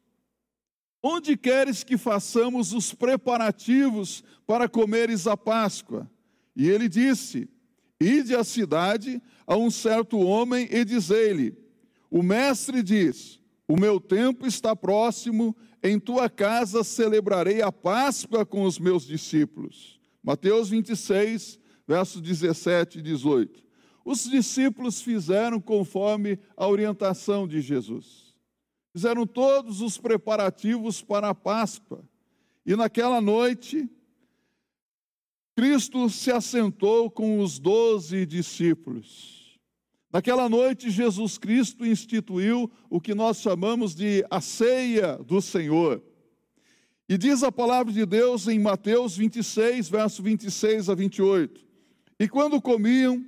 Onde 1.01 1.36
queres 1.36 1.84
que 1.84 1.98
façamos 1.98 2.74
os 2.74 2.94
preparativos 2.94 4.24
para 4.46 4.70
comeres 4.70 5.25
a 5.25 5.36
Páscoa? 5.36 6.10
E 6.56 6.70
ele 6.70 6.88
disse: 6.88 7.50
Ide 8.00 8.36
à 8.36 8.44
cidade 8.44 9.22
a 9.46 9.58
um 9.58 9.72
certo 9.72 10.20
homem 10.20 10.68
e 10.72 10.86
dizei-lhe: 10.86 11.58
O 12.10 12.22
mestre 12.22 12.84
diz: 12.84 13.39
O 13.68 13.80
meu 13.80 14.00
tempo 14.00 14.46
está 14.46 14.75
próximo, 14.75 15.56
em 15.82 16.00
tua 16.00 16.30
casa 16.30 16.84
celebrarei 16.84 17.62
a 17.62 17.72
Páscoa 17.72 18.46
com 18.46 18.63
os 18.63 18.77
meus 18.77 19.06
discípulos. 19.06 20.00
Mateus 20.24 20.70
26, 20.70 21.60
versos 21.88 22.22
17 22.22 23.00
e 23.00 23.01
18. 23.01 23.63
Os 24.06 24.24
discípulos 24.24 25.01
fizeram 25.01 25.60
conforme 25.60 26.39
a 26.56 26.68
orientação 26.68 27.48
de 27.48 27.62
Jesus. 27.62 28.36
Fizeram 28.94 29.27
todos 29.27 29.82
os 29.82 29.98
preparativos 29.98 31.01
para 31.01 31.30
a 31.30 31.36
Páscoa. 31.36 32.04
E 32.66 32.75
naquela 32.75 33.22
noite, 33.22 33.89
Cristo 35.58 36.08
se 36.08 36.32
assentou 36.32 37.10
com 37.10 37.40
os 37.40 37.58
doze 37.58 38.28
discípulos. 38.28 39.58
Naquela 40.14 40.48
noite, 40.48 40.92
Jesus 40.92 41.40
Cristo 41.40 41.84
instituiu 41.84 42.70
o 42.92 43.02
que 43.02 43.16
nós 43.16 43.42
chamamos 43.42 43.96
de 43.96 44.24
a 44.30 44.40
ceia 44.40 45.18
do 45.18 45.42
Senhor. 45.42 46.04
E 47.10 47.18
diz 47.18 47.42
a 47.42 47.52
palavra 47.52 47.92
de 47.92 48.06
Deus 48.06 48.48
em 48.48 48.60
Mateus 48.60 49.18
26, 49.18 49.90
verso 49.90 50.22
26 50.22 50.92
a 50.92 50.94
28. 50.94 51.66
E 52.20 52.30
quando 52.30 52.62
comiam, 52.62 53.26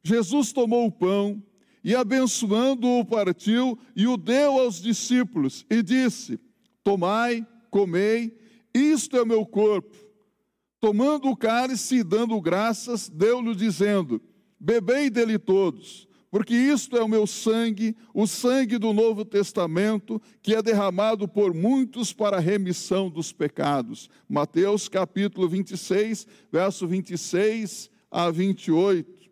Jesus 0.00 0.52
tomou 0.52 0.86
o 0.86 0.92
pão 0.92 1.42
e, 1.82 1.92
abençoando-o, 1.92 3.04
partiu 3.04 3.76
e 3.96 4.06
o 4.06 4.16
deu 4.16 4.60
aos 4.60 4.80
discípulos 4.80 5.66
e 5.68 5.82
disse: 5.82 6.38
Tomai, 6.84 7.44
comei, 7.68 8.38
isto 8.72 9.16
é 9.16 9.22
o 9.22 9.26
meu 9.26 9.44
corpo 9.44 10.03
Tomando 10.84 11.30
o 11.30 11.34
cálice 11.34 12.00
e 12.00 12.04
dando 12.04 12.38
graças, 12.42 13.08
deu-lhe 13.08 13.54
dizendo: 13.54 14.20
Bebei 14.60 15.08
dele 15.08 15.38
todos, 15.38 16.06
porque 16.30 16.54
isto 16.54 16.94
é 16.98 17.02
o 17.02 17.08
meu 17.08 17.26
sangue, 17.26 17.96
o 18.12 18.26
sangue 18.26 18.76
do 18.76 18.92
Novo 18.92 19.24
Testamento, 19.24 20.20
que 20.42 20.54
é 20.54 20.60
derramado 20.60 21.26
por 21.26 21.54
muitos 21.54 22.12
para 22.12 22.36
a 22.36 22.40
remissão 22.40 23.08
dos 23.08 23.32
pecados. 23.32 24.10
Mateus 24.28 24.86
capítulo 24.86 25.48
26, 25.48 26.26
verso 26.52 26.86
26 26.86 27.88
a 28.10 28.30
28. 28.30 29.30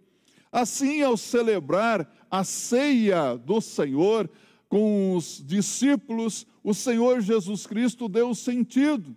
Assim, 0.50 1.02
ao 1.02 1.18
celebrar 1.18 2.10
a 2.30 2.44
ceia 2.44 3.36
do 3.36 3.60
Senhor 3.60 4.26
com 4.70 5.14
os 5.14 5.44
discípulos, 5.44 6.46
o 6.64 6.72
Senhor 6.72 7.20
Jesus 7.20 7.66
Cristo 7.66 8.08
deu 8.08 8.34
sentido 8.34 9.14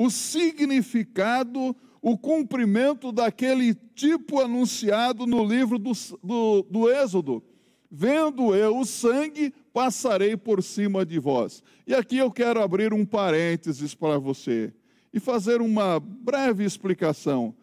o 0.00 0.08
significado, 0.08 1.76
o 2.00 2.16
cumprimento 2.16 3.12
daquele 3.12 3.74
tipo 3.74 4.40
anunciado 4.40 5.26
no 5.26 5.44
livro 5.44 5.78
do, 5.78 5.92
do, 6.24 6.62
do 6.62 6.90
Êxodo. 6.90 7.44
Vendo 7.90 8.54
eu 8.54 8.78
o 8.78 8.86
sangue, 8.86 9.52
passarei 9.74 10.38
por 10.38 10.62
cima 10.62 11.04
de 11.04 11.18
vós. 11.18 11.62
E 11.86 11.94
aqui 11.94 12.16
eu 12.16 12.30
quero 12.30 12.62
abrir 12.62 12.94
um 12.94 13.04
parênteses 13.04 13.94
para 13.94 14.18
você 14.18 14.72
e 15.12 15.20
fazer 15.20 15.60
uma 15.60 16.00
breve 16.00 16.64
explicação. 16.64 17.54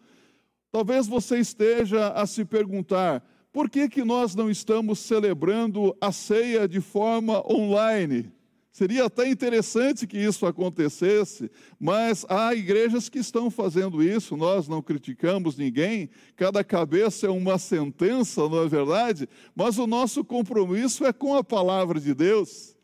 Talvez 0.70 1.08
você 1.08 1.40
esteja 1.40 2.10
a 2.10 2.24
se 2.24 2.44
perguntar: 2.44 3.20
por 3.52 3.68
que, 3.68 3.88
que 3.88 4.04
nós 4.04 4.36
não 4.36 4.48
estamos 4.48 5.00
celebrando 5.00 5.92
a 6.00 6.12
ceia 6.12 6.68
de 6.68 6.80
forma 6.80 7.44
online? 7.52 8.30
Seria 8.78 9.06
até 9.06 9.28
interessante 9.28 10.06
que 10.06 10.16
isso 10.16 10.46
acontecesse, 10.46 11.50
mas 11.80 12.24
há 12.28 12.54
igrejas 12.54 13.08
que 13.08 13.18
estão 13.18 13.50
fazendo 13.50 14.00
isso, 14.00 14.36
nós 14.36 14.68
não 14.68 14.80
criticamos 14.80 15.56
ninguém, 15.56 16.08
cada 16.36 16.62
cabeça 16.62 17.26
é 17.26 17.28
uma 17.28 17.58
sentença, 17.58 18.48
não 18.48 18.62
é 18.62 18.68
verdade? 18.68 19.28
Mas 19.52 19.78
o 19.78 19.86
nosso 19.88 20.24
compromisso 20.24 21.04
é 21.04 21.12
com 21.12 21.34
a 21.34 21.42
palavra 21.42 21.98
de 21.98 22.14
Deus. 22.14 22.76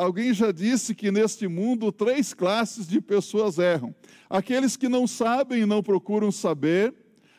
Alguém 0.00 0.32
já 0.32 0.52
disse 0.52 0.94
que 0.94 1.10
neste 1.10 1.48
mundo 1.48 1.90
três 1.90 2.32
classes 2.32 2.86
de 2.86 3.00
pessoas 3.00 3.58
erram: 3.58 3.92
aqueles 4.30 4.76
que 4.76 4.88
não 4.88 5.04
sabem 5.04 5.62
e 5.62 5.66
não 5.66 5.82
procuram 5.82 6.30
saber, 6.30 6.94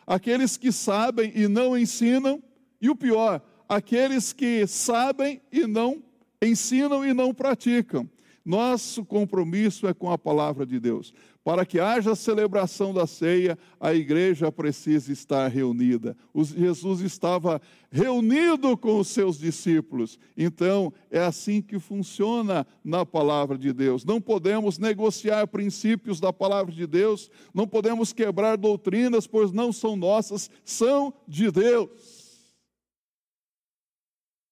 aqueles 0.05 0.57
que 0.57 0.73
sabem 0.73 1.31
e 1.33 1.47
não 1.47 1.77
ensinam, 1.77 2.43
e 2.81 2.89
o 2.89 2.95
pior, 2.95 3.41
aqueles 3.69 4.33
que 4.33 4.67
sabem 4.67 5.41
e 5.49 5.65
não 5.65 6.08
ensinam 6.41 7.05
e 7.05 7.13
não 7.13 7.33
praticam. 7.33 8.09
Nosso 8.45 9.05
compromisso 9.05 9.87
é 9.87 9.93
com 9.93 10.09
a 10.09 10.17
palavra 10.17 10.65
de 10.65 10.79
Deus. 10.79 11.13
Para 11.43 11.65
que 11.65 11.79
haja 11.79 12.15
celebração 12.15 12.93
da 12.93 13.05
ceia, 13.05 13.57
a 13.79 13.93
igreja 13.93 14.51
precisa 14.51 15.11
estar 15.11 15.47
reunida. 15.47 16.15
Jesus 16.35 17.01
estava 17.01 17.61
reunido 17.91 18.75
com 18.77 18.99
os 18.99 19.07
seus 19.07 19.37
discípulos. 19.37 20.17
Então, 20.37 20.93
é 21.11 21.19
assim 21.19 21.61
que 21.61 21.79
funciona 21.79 22.65
na 22.83 23.05
palavra 23.05 23.57
de 23.57 23.71
Deus. 23.71 24.03
Não 24.03 24.19
podemos 24.19 24.77
negociar 24.77 25.47
princípios 25.47 26.19
da 26.19 26.33
palavra 26.33 26.73
de 26.73 26.87
Deus, 26.87 27.29
não 27.53 27.67
podemos 27.67 28.11
quebrar 28.13 28.57
doutrinas, 28.57 29.27
pois 29.27 29.51
não 29.51 29.71
são 29.71 29.95
nossas, 29.95 30.49
são 30.63 31.13
de 31.27 31.51
Deus. 31.51 31.89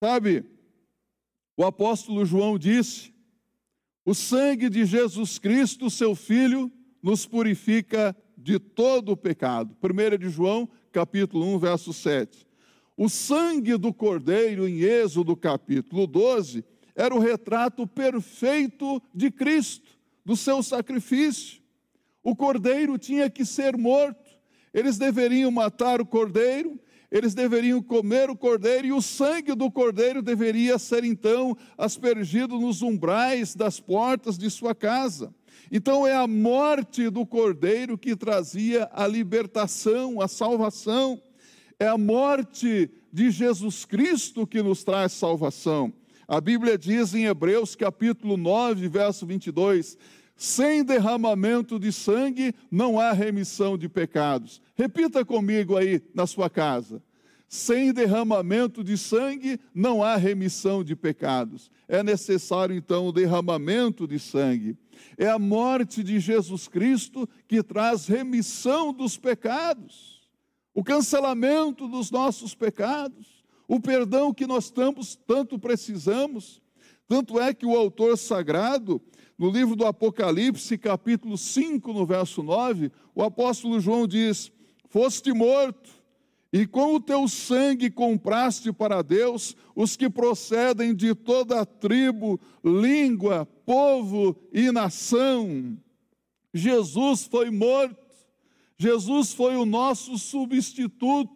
Sabe, 0.04 0.46
o 1.58 1.66
apóstolo 1.66 2.24
João 2.24 2.58
disse: 2.58 3.12
o 4.06 4.14
sangue 4.14 4.70
de 4.70 4.86
Jesus 4.86 5.38
Cristo, 5.38 5.90
seu 5.90 6.16
Filho, 6.16 6.72
nos 7.04 7.26
purifica 7.26 8.16
de 8.38 8.58
todo 8.58 9.12
o 9.12 9.18
pecado. 9.18 9.76
1 9.84 10.18
de 10.18 10.30
João, 10.30 10.70
capítulo 10.94 11.46
1, 11.56 11.60
verso 11.60 11.92
7. 11.92 12.48
O 12.96 13.10
sangue 13.10 13.76
do 13.76 13.94
Cordeiro, 13.94 14.66
em 14.66 14.80
Êxodo, 14.80 15.36
capítulo 15.36 16.08
12, 16.08 16.64
era 16.96 17.14
o 17.14 17.20
retrato 17.20 17.86
perfeito 17.86 19.02
de 19.14 19.30
Cristo, 19.30 19.92
do 20.24 20.38
seu 20.38 20.64
sacrifício. 20.64 21.62
O 22.24 22.36
cordeiro 22.36 22.98
tinha 22.98 23.30
que 23.30 23.46
ser 23.46 23.78
morto. 23.78 24.26
Eles 24.74 24.98
deveriam 24.98 25.52
matar 25.52 26.00
o 26.00 26.06
cordeiro, 26.06 26.80
eles 27.12 27.34
deveriam 27.34 27.82
comer 27.82 28.30
o 28.30 28.36
cordeiro, 28.36 28.88
e 28.88 28.92
o 28.92 29.02
sangue 29.02 29.56
do 29.56 29.72
cordeiro 29.72 30.22
deveria 30.22 30.78
ser 30.78 31.04
então 31.04 31.56
aspergido 31.78 32.60
nos 32.60 32.82
umbrais 32.82 33.56
das 33.56 33.80
portas 33.80 34.38
de 34.38 34.50
sua 34.50 34.76
casa. 34.76 35.34
Então 35.72 36.06
é 36.06 36.16
a 36.16 36.28
morte 36.28 37.10
do 37.10 37.26
cordeiro 37.26 37.98
que 37.98 38.16
trazia 38.16 38.90
a 38.94 39.08
libertação, 39.08 40.22
a 40.22 40.28
salvação. 40.28 41.22
É 41.80 41.88
a 41.88 41.98
morte 41.98 42.90
de 43.12 43.30
Jesus 43.32 43.86
Cristo 43.86 44.46
que 44.46 44.62
nos 44.62 44.84
traz 44.84 45.14
salvação. 45.14 45.94
A 46.28 46.42
Bíblia 46.42 46.78
diz 46.78 47.14
em 47.14 47.26
Hebreus 47.26 47.76
capítulo 47.76 48.36
9, 48.36 48.88
verso 48.90 49.26
22: 49.26 49.98
sem 50.38 50.84
derramamento 50.84 51.80
de 51.80 51.92
sangue 51.92 52.54
não 52.70 53.00
há 53.00 53.12
remissão 53.12 53.78
de 53.78 53.90
pecados. 53.90 54.62
Repita 54.78 55.26
comigo 55.26 55.76
aí 55.76 56.04
na 56.14 56.28
sua 56.28 56.52
casa. 56.52 57.02
Sem 57.50 57.92
derramamento 57.92 58.84
de 58.84 58.96
sangue 58.96 59.60
não 59.74 60.04
há 60.04 60.16
remissão 60.18 60.84
de 60.84 60.96
pecados. 60.96 61.72
É 61.88 62.04
necessário 62.04 62.76
então 62.76 63.08
o 63.08 63.12
derramamento 63.12 64.08
de 64.08 64.20
sangue. 64.20 64.78
É 65.18 65.28
a 65.28 65.40
morte 65.40 66.04
de 66.04 66.20
Jesus 66.20 66.68
Cristo 66.68 67.28
que 67.48 67.64
traz 67.64 68.06
remissão 68.06 68.94
dos 68.94 69.18
pecados, 69.18 70.22
o 70.76 70.84
cancelamento 70.84 71.88
dos 71.88 72.12
nossos 72.12 72.54
pecados, 72.54 73.44
o 73.68 73.80
perdão 73.80 74.34
que 74.34 74.46
nós 74.46 74.72
tanto 75.26 75.58
precisamos. 75.58 76.62
Tanto 77.08 77.40
é 77.40 77.52
que 77.54 77.66
o 77.66 77.76
autor 77.76 78.16
sagrado, 78.18 79.02
no 79.38 79.50
livro 79.50 79.76
do 79.76 79.86
Apocalipse, 79.86 80.78
capítulo 80.78 81.38
5, 81.38 81.94
no 81.94 82.06
verso 82.06 82.44
9, 82.44 82.92
o 83.16 83.24
apóstolo 83.24 83.80
João 83.80 84.06
diz: 84.06 84.52
Foste 84.90 85.34
morto 85.34 85.90
e 86.52 86.66
com 86.66 86.96
o 86.96 87.00
teu 87.00 87.28
sangue 87.28 87.90
compraste 87.90 88.72
para 88.72 89.02
Deus 89.02 89.56
os 89.76 89.96
que 89.96 90.10
procedem 90.10 90.96
de 90.96 91.14
toda 91.14 91.62
a 91.62 91.66
tribo, 91.66 92.40
língua, 92.64 93.46
povo 93.66 94.36
e 94.52 94.72
nação. 94.72 95.78
Jesus 96.54 97.26
foi 97.26 97.50
morto, 97.52 98.08
Jesus 98.78 99.34
foi 99.34 99.56
o 99.56 99.66
nosso 99.66 100.18
substituto. 100.18 101.36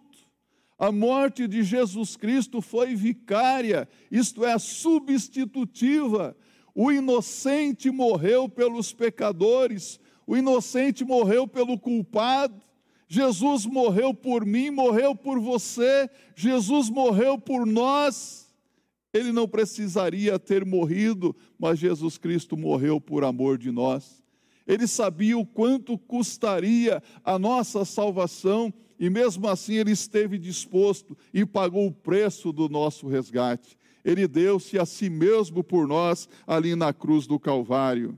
A 0.79 0.91
morte 0.91 1.47
de 1.47 1.61
Jesus 1.61 2.15
Cristo 2.15 2.59
foi 2.59 2.95
vicária, 2.95 3.87
isto 4.09 4.43
é, 4.43 4.57
substitutiva. 4.57 6.35
O 6.73 6.91
inocente 6.91 7.91
morreu 7.91 8.49
pelos 8.49 8.91
pecadores, 8.91 9.99
o 10.25 10.35
inocente 10.35 11.03
morreu 11.03 11.47
pelo 11.47 11.77
culpado. 11.77 12.70
Jesus 13.13 13.65
morreu 13.65 14.13
por 14.13 14.45
mim, 14.45 14.69
morreu 14.69 15.13
por 15.13 15.37
você, 15.37 16.09
Jesus 16.33 16.89
morreu 16.89 17.37
por 17.37 17.65
nós. 17.65 18.49
Ele 19.13 19.33
não 19.33 19.49
precisaria 19.49 20.39
ter 20.39 20.63
morrido, 20.63 21.35
mas 21.59 21.77
Jesus 21.77 22.17
Cristo 22.17 22.55
morreu 22.55 23.01
por 23.01 23.25
amor 23.25 23.57
de 23.57 23.69
nós. 23.69 24.23
Ele 24.65 24.87
sabia 24.87 25.37
o 25.37 25.45
quanto 25.45 25.97
custaria 25.97 27.03
a 27.21 27.37
nossa 27.37 27.83
salvação 27.83 28.73
e 28.97 29.09
mesmo 29.09 29.45
assim 29.45 29.73
ele 29.73 29.91
esteve 29.91 30.37
disposto 30.37 31.17
e 31.33 31.45
pagou 31.45 31.87
o 31.87 31.91
preço 31.91 32.53
do 32.53 32.69
nosso 32.69 33.09
resgate. 33.09 33.77
Ele 34.05 34.25
deu-se 34.25 34.79
a 34.79 34.85
si 34.85 35.09
mesmo 35.09 35.61
por 35.61 35.85
nós 35.85 36.29
ali 36.47 36.77
na 36.77 36.93
cruz 36.93 37.27
do 37.27 37.37
Calvário. 37.37 38.17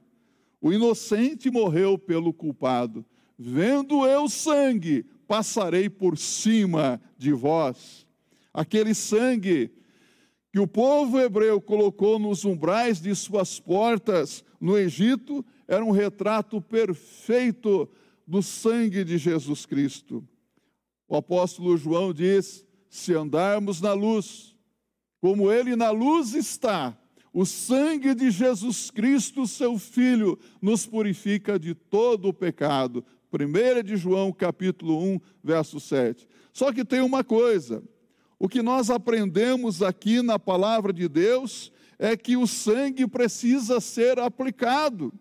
O 0.62 0.72
inocente 0.72 1.50
morreu 1.50 1.98
pelo 1.98 2.32
culpado 2.32 3.04
Vendo 3.38 4.06
eu 4.06 4.30
sangue, 4.30 5.06
passarei 5.28 5.90
por 5.90 6.18
cima 6.18 7.02
de 7.18 7.34
vós. 7.34 8.06
Aquele 8.54 8.94
sangue 8.94 9.72
que 10.52 10.60
o 10.60 10.68
povo 10.68 11.20
hebreu 11.20 11.60
colocou 11.60 12.20
nos 12.20 12.46
umbrais 12.46 13.02
de 13.02 13.16
suas 13.16 13.60
portas 13.60 14.44
no 14.62 14.78
Egito 14.78 15.44
era 15.68 15.84
um 15.84 15.92
retrato 15.92 16.62
perfeito 16.62 17.90
do 18.28 18.42
sangue 18.44 19.04
de 19.04 19.18
Jesus 19.18 19.66
Cristo. 19.66 20.24
O 21.08 21.16
apóstolo 21.16 21.76
João 21.76 22.14
diz: 22.14 22.66
se 22.90 23.14
andarmos 23.14 23.82
na 23.82 23.94
luz, 23.94 24.56
como 25.20 25.52
ele 25.52 25.76
na 25.76 25.90
luz 25.90 26.36
está, 26.36 26.98
o 27.34 27.46
sangue 27.46 28.14
de 28.14 28.30
Jesus 28.30 28.92
Cristo, 28.92 29.48
seu 29.48 29.80
Filho, 29.80 30.38
nos 30.62 30.86
purifica 30.86 31.58
de 31.58 31.74
todo 31.74 32.28
o 32.28 32.34
pecado. 32.34 33.04
1 33.42 33.84
de 33.84 33.98
João, 33.98 34.32
capítulo 34.32 35.02
1, 35.02 35.20
verso 35.44 35.80
7. 35.80 36.28
Só 36.52 36.72
que 36.72 36.86
tem 36.86 37.02
uma 37.02 37.24
coisa: 37.24 37.84
o 38.40 38.48
que 38.48 38.62
nós 38.62 38.90
aprendemos 38.90 39.82
aqui 39.82 40.22
na 40.22 40.38
palavra 40.38 40.92
de 40.94 41.08
Deus 41.08 41.72
é 41.98 42.18
que 42.18 42.36
o 42.36 42.46
sangue 42.46 43.08
precisa 43.08 43.80
ser 43.80 44.20
aplicado. 44.20 45.14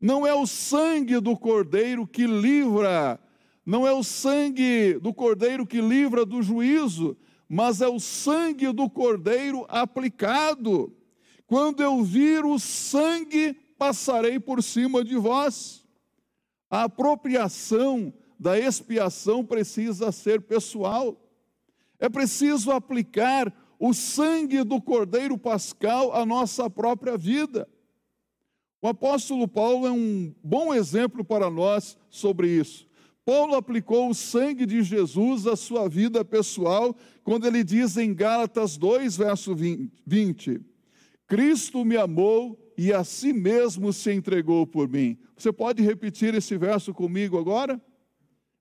Não 0.00 0.26
é 0.26 0.34
o 0.34 0.46
sangue 0.46 1.20
do 1.20 1.36
cordeiro 1.36 2.06
que 2.06 2.26
livra, 2.26 3.20
não 3.64 3.86
é 3.86 3.92
o 3.92 4.02
sangue 4.02 4.98
do 5.00 5.12
cordeiro 5.12 5.66
que 5.66 5.80
livra 5.80 6.24
do 6.24 6.42
juízo, 6.42 7.16
mas 7.48 7.80
é 7.80 7.88
o 7.88 7.98
sangue 7.98 8.72
do 8.72 8.88
cordeiro 8.88 9.64
aplicado. 9.68 10.94
Quando 11.46 11.82
eu 11.82 12.04
vir 12.04 12.44
o 12.44 12.58
sangue, 12.58 13.56
passarei 13.78 14.38
por 14.38 14.62
cima 14.62 15.02
de 15.02 15.16
vós. 15.16 15.84
A 16.70 16.84
apropriação 16.84 18.12
da 18.38 18.58
expiação 18.58 19.44
precisa 19.44 20.12
ser 20.12 20.42
pessoal. 20.42 21.20
É 21.98 22.08
preciso 22.08 22.70
aplicar 22.70 23.52
o 23.78 23.92
sangue 23.94 24.62
do 24.62 24.80
Cordeiro 24.80 25.38
Pascal 25.38 26.12
à 26.12 26.26
nossa 26.26 26.68
própria 26.68 27.16
vida. 27.16 27.68
O 28.80 28.88
apóstolo 28.88 29.48
Paulo 29.48 29.86
é 29.86 29.90
um 29.90 30.32
bom 30.42 30.72
exemplo 30.72 31.24
para 31.24 31.50
nós 31.50 31.96
sobre 32.08 32.48
isso. 32.48 32.86
Paulo 33.24 33.56
aplicou 33.56 34.08
o 34.08 34.14
sangue 34.14 34.64
de 34.64 34.82
Jesus 34.82 35.46
à 35.46 35.56
sua 35.56 35.88
vida 35.88 36.24
pessoal, 36.24 36.96
quando 37.22 37.46
ele 37.46 37.62
diz 37.62 37.96
em 37.96 38.14
Gálatas 38.14 38.76
2, 38.76 39.16
verso 39.16 39.54
20: 39.54 40.60
Cristo 41.26 41.84
me 41.84 41.96
amou 41.96 42.58
e 42.78 42.92
a 42.92 43.02
si 43.02 43.32
mesmo 43.32 43.92
se 43.92 44.12
entregou 44.12 44.64
por 44.64 44.88
mim. 44.88 45.18
Você 45.36 45.52
pode 45.52 45.82
repetir 45.82 46.32
esse 46.36 46.56
verso 46.56 46.94
comigo 46.94 47.36
agora? 47.36 47.82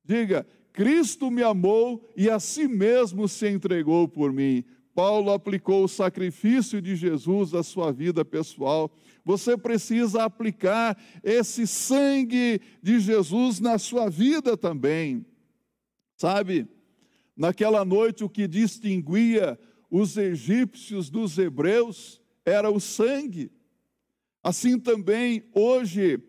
Diga: 0.04 0.48
Cristo 0.74 1.30
me 1.30 1.44
amou 1.44 2.12
e 2.18 2.28
a 2.28 2.40
si 2.40 2.68
mesmo 2.68 3.28
se 3.28 3.48
entregou 3.48 4.08
por 4.08 4.34
mim. 4.34 4.66
Paulo 4.96 5.32
aplicou 5.32 5.84
o 5.84 5.88
sacrifício 5.88 6.82
de 6.82 6.96
Jesus 6.96 7.54
à 7.54 7.62
sua 7.62 7.92
vida 7.92 8.26
pessoal. 8.26 8.92
Você 9.24 9.56
precisa 9.56 10.24
aplicar 10.24 10.98
esse 11.24 11.68
sangue 11.68 12.60
de 12.82 13.00
Jesus 13.00 13.60
na 13.60 13.78
sua 13.78 14.10
vida 14.10 14.58
também. 14.58 15.24
Sabe, 16.16 16.68
naquela 17.36 17.86
noite 17.86 18.24
o 18.24 18.30
que 18.30 18.48
distinguia 18.48 19.60
os 19.92 20.18
egípcios 20.18 21.08
dos 21.12 21.38
hebreus 21.38 22.20
era 22.44 22.72
o 22.72 22.80
sangue. 22.80 23.52
Assim 24.48 24.80
também, 24.80 25.44
hoje, 25.54 26.24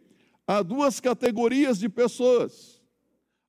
há 0.44 0.61
duas 0.61 0.98
categorias 0.98 1.78
de 1.78 1.88
pessoas: 1.88 2.83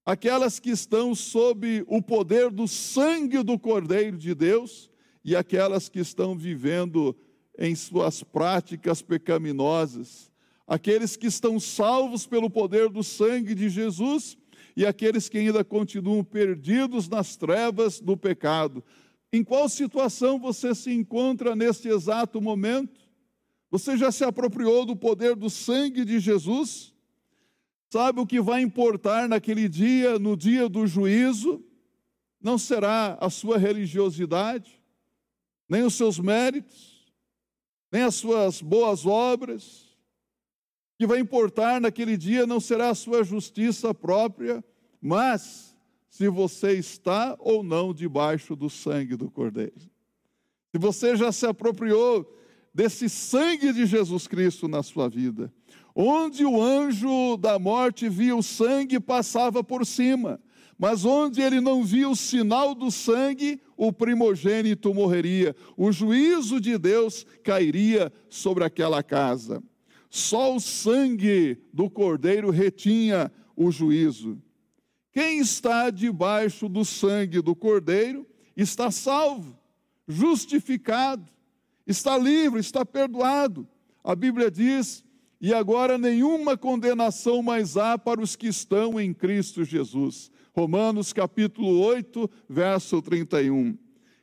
aquelas 0.06 0.60
que 0.60 0.70
estão 0.70 1.16
sob 1.16 1.84
o 1.88 2.04
poder 2.04 2.52
do 2.52 2.68
sangue 2.68 3.42
do 3.42 3.58
Cordeiro 3.58 4.16
de 4.16 4.36
Deus 4.36 4.88
e 5.26 5.36
aquelas 5.36 5.90
que 5.90 5.98
estão 5.98 6.38
vivendo 6.38 7.18
em 7.58 7.74
suas 7.74 8.22
práticas 8.22 9.02
pecaminosas, 9.02 10.32
aqueles 10.68 11.18
que 11.18 11.26
estão 11.26 11.60
salvos 11.60 12.28
pelo 12.28 12.48
poder 12.48 12.90
do 12.90 13.04
sangue 13.04 13.56
de 13.56 13.70
Jesus 13.70 14.38
e 14.78 14.86
aqueles 14.86 15.28
que 15.28 15.40
ainda 15.40 15.64
continuam 15.64 16.24
perdidos 16.24 17.10
nas 17.10 17.36
trevas 17.36 18.00
do 18.00 18.16
pecado. 18.16 18.84
Em 19.34 19.44
qual 19.44 19.68
situação 19.68 20.38
você 20.38 20.76
se 20.76 20.94
encontra 20.94 21.56
neste 21.56 21.88
exato 21.88 22.40
momento? 22.40 23.09
Você 23.72 23.96
já 23.96 24.12
se 24.12 24.24
apropriou 24.24 24.86
do 24.86 24.96
poder 24.96 25.36
do 25.36 25.50
sangue 25.50 26.04
de 26.04 26.20
Jesus? 26.20 26.94
Sabe 27.92 28.20
o 28.20 28.26
que 28.26 28.42
vai 28.42 28.62
importar 28.62 29.28
naquele 29.28 29.68
dia, 29.68 30.18
no 30.18 30.36
dia 30.36 30.68
do 30.68 30.88
juízo? 30.88 31.64
Não 32.42 32.58
será 32.58 33.18
a 33.20 33.30
sua 33.30 33.58
religiosidade, 33.58 34.82
nem 35.68 35.84
os 35.84 35.94
seus 35.94 36.18
méritos, 36.20 37.12
nem 37.92 38.04
as 38.04 38.16
suas 38.16 38.62
boas 38.62 39.06
obras. 39.06 39.84
O 40.94 41.00
que 41.00 41.08
vai 41.08 41.20
importar 41.20 41.82
naquele 41.82 42.18
dia 42.18 42.48
não 42.48 42.60
será 42.60 42.90
a 42.90 42.96
sua 42.96 43.24
justiça 43.24 43.94
própria, 43.94 44.64
mas 45.02 45.76
se 46.10 46.28
você 46.28 46.74
está 46.74 47.36
ou 47.40 47.64
não 47.64 47.94
debaixo 47.94 48.56
do 48.56 48.70
sangue 48.70 49.16
do 49.16 49.30
Cordeiro. 49.30 49.80
Se 50.72 50.78
você 50.78 51.16
já 51.16 51.32
se 51.32 51.46
apropriou 51.46 52.39
desse 52.74 53.10
sangue 53.10 53.74
de 53.74 53.86
Jesus 53.86 54.28
Cristo 54.28 54.68
na 54.68 54.84
sua 54.84 55.10
vida. 55.10 55.52
Onde 55.96 56.46
o 56.46 56.62
anjo 56.62 57.36
da 57.38 57.60
morte 57.60 58.08
via 58.08 58.36
o 58.36 58.44
sangue, 58.44 59.00
passava 59.00 59.64
por 59.64 59.86
cima, 59.86 60.40
mas 60.78 61.04
onde 61.04 61.42
ele 61.42 61.60
não 61.60 61.84
via 61.84 62.08
o 62.08 62.16
sinal 62.16 62.74
do 62.74 62.90
sangue, 62.90 63.60
o 63.76 63.92
primogênito 63.92 64.94
morreria. 64.94 65.56
O 65.76 65.92
juízo 65.92 66.62
de 66.62 66.78
Deus 66.78 67.26
cairia 67.44 68.14
sobre 68.30 68.64
aquela 68.64 69.04
casa. 69.04 69.62
Só 70.10 70.56
o 70.56 70.60
sangue 70.60 71.58
do 71.74 71.90
cordeiro 71.90 72.50
retinha 72.50 73.32
o 73.56 73.70
juízo. 73.72 74.42
Quem 75.12 75.40
está 75.40 75.90
debaixo 75.90 76.70
do 76.70 76.86
sangue 76.86 77.42
do 77.42 77.56
cordeiro 77.56 78.26
está 78.56 78.90
salvo, 78.90 79.58
justificado 80.08 81.30
está 81.90 82.16
livre, 82.18 82.60
está 82.60 82.86
perdoado. 82.86 83.68
A 84.04 84.16
Bíblia 84.16 84.52
diz: 84.52 85.04
e 85.42 85.54
agora 85.54 85.98
nenhuma 85.98 86.56
condenação 86.56 87.42
mais 87.42 87.76
há 87.76 87.98
para 87.98 88.22
os 88.22 88.36
que 88.36 88.48
estão 88.48 89.00
em 89.00 89.14
Cristo 89.14 89.64
Jesus. 89.64 90.32
Romanos 90.56 91.12
capítulo 91.12 91.80
8, 91.80 92.30
verso 92.48 93.02
31. 93.02 93.76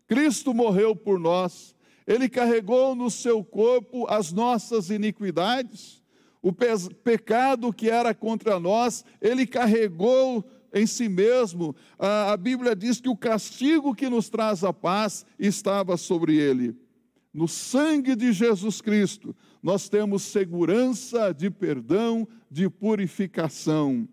Cristo 0.07 0.55
morreu 0.55 0.94
por 0.94 1.18
nós, 1.18 1.74
ele 2.07 2.29
carregou 2.29 2.94
no 2.94 3.11
seu 3.11 3.42
corpo 3.42 4.07
as 4.09 4.33
nossas 4.33 4.88
iniquidades, 4.90 6.00
o 6.40 6.52
pe 6.52 6.66
pecado 7.02 7.72
que 7.72 7.90
era 7.90 8.14
contra 8.14 8.61
nós, 8.61 9.05
ele 9.20 9.44
carregou 9.44 10.44
em 10.72 10.87
si 10.87 11.09
mesmo. 11.09 11.74
A, 11.98 12.33
a 12.33 12.37
Bíblia 12.37 12.76
diz 12.76 13.00
que 13.00 13.09
o 13.09 13.16
castigo 13.16 13.94
que 13.94 14.09
nos 14.09 14.29
traz 14.29 14.62
a 14.62 14.72
paz 14.72 15.26
estava 15.40 15.96
sobre 15.96 16.37
ele 16.37 16.76
no 17.37 17.46
sangue 17.46 18.16
de 18.16 18.33
Jesus 18.33 18.81
Cristo, 18.81 19.37
nós 19.62 19.90
temos 19.90 20.22
segurança 20.22 21.35
de 21.35 21.51
perdão, 21.51 22.27
de 22.51 22.66
purificação. 22.70 24.09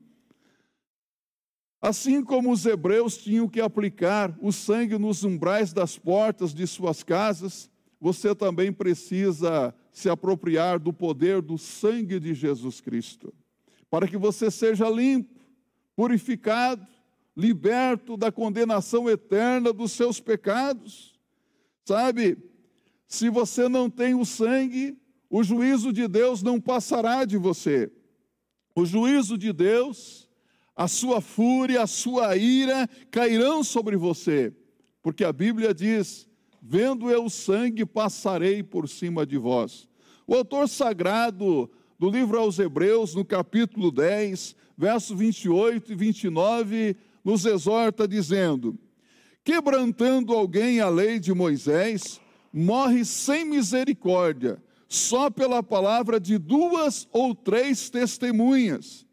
Assim 1.81 2.21
como 2.21 2.51
os 2.51 2.65
hebreus 2.65 3.15
tinham 3.15 3.47
que 3.47 3.61
aplicar 3.61 4.37
o 4.41 4.51
sangue 4.51 4.97
nos 4.97 5.23
umbrais 5.23 5.71
das 5.71 5.97
portas 5.97 6.53
de 6.53 6.67
suas 6.67 7.01
casas, 7.01 7.69
você 7.97 8.35
também 8.35 8.73
precisa 8.73 9.73
se 9.93 10.09
apropriar 10.09 10.77
do 10.77 10.91
poder 10.91 11.41
do 11.41 11.57
sangue 11.57 12.19
de 12.19 12.33
Jesus 12.33 12.81
Cristo, 12.81 13.33
para 13.89 14.05
que 14.05 14.17
você 14.17 14.51
seja 14.51 14.89
limpo, 14.89 15.39
purificado, 15.95 16.85
liberto 17.37 18.17
da 18.17 18.33
condenação 18.33 19.09
eterna 19.09 19.71
dos 19.71 19.93
seus 19.93 20.19
pecados. 20.19 21.17
Sabe, 21.85 22.37
se 23.07 23.29
você 23.29 23.67
não 23.69 23.89
tem 23.89 24.15
o 24.15 24.25
sangue, 24.25 24.97
o 25.29 25.43
juízo 25.43 25.91
de 25.91 26.07
Deus 26.07 26.41
não 26.43 26.59
passará 26.59 27.25
de 27.25 27.37
você. 27.37 27.91
O 28.75 28.85
juízo 28.85 29.37
de 29.37 29.53
Deus, 29.53 30.29
a 30.75 30.87
sua 30.87 31.21
fúria, 31.21 31.83
a 31.83 31.87
sua 31.87 32.35
ira 32.35 32.89
cairão 33.11 33.63
sobre 33.63 33.95
você, 33.95 34.53
porque 35.01 35.23
a 35.23 35.31
Bíblia 35.33 35.73
diz: 35.73 36.27
vendo 36.61 37.09
eu 37.09 37.25
o 37.25 37.29
sangue, 37.29 37.85
passarei 37.85 38.63
por 38.63 38.87
cima 38.87 39.25
de 39.25 39.37
vós. 39.37 39.87
O 40.25 40.33
autor 40.33 40.69
sagrado 40.69 41.69
do 41.99 42.09
livro 42.09 42.39
aos 42.39 42.57
Hebreus, 42.57 43.13
no 43.13 43.25
capítulo 43.25 43.91
10, 43.91 44.55
versos 44.77 45.17
28 45.17 45.91
e 45.91 45.95
29, 45.95 46.95
nos 47.23 47.45
exorta 47.45 48.07
dizendo: 48.07 48.77
Quebrantando 49.43 50.33
alguém 50.33 50.79
a 50.79 50.89
lei 50.89 51.19
de 51.19 51.33
Moisés, 51.33 52.19
morre 52.53 53.03
sem 53.03 53.43
misericórdia, 53.43 54.61
só 54.87 55.31
pela 55.31 55.63
palavra 55.63 56.19
de 56.19 56.37
duas 56.37 57.07
ou 57.11 57.33
três 57.33 57.89
testemunhas. 57.89 59.07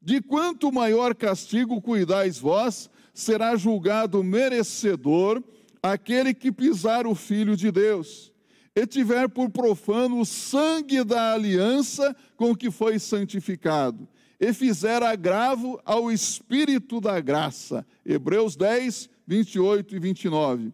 De 0.00 0.22
quanto 0.22 0.72
maior 0.72 1.14
castigo 1.14 1.82
cuidais 1.82 2.38
vós, 2.38 2.88
será 3.12 3.54
julgado 3.56 4.24
merecedor 4.24 5.42
aquele 5.82 6.32
que 6.32 6.50
pisar 6.50 7.06
o 7.06 7.14
Filho 7.14 7.56
de 7.56 7.70
Deus, 7.70 8.32
e 8.74 8.86
tiver 8.86 9.28
por 9.28 9.50
profano 9.50 10.20
o 10.20 10.24
sangue 10.24 11.04
da 11.04 11.32
aliança 11.32 12.14
com 12.36 12.54
que 12.54 12.70
foi 12.70 12.98
santificado, 12.98 14.08
e 14.38 14.52
fizer 14.52 15.02
agravo 15.02 15.80
ao 15.84 16.10
Espírito 16.10 17.00
da 17.00 17.20
graça. 17.20 17.86
Hebreus 18.04 18.56
10, 18.56 19.08
28 19.26 19.96
e 19.96 19.98
29. 19.98 20.72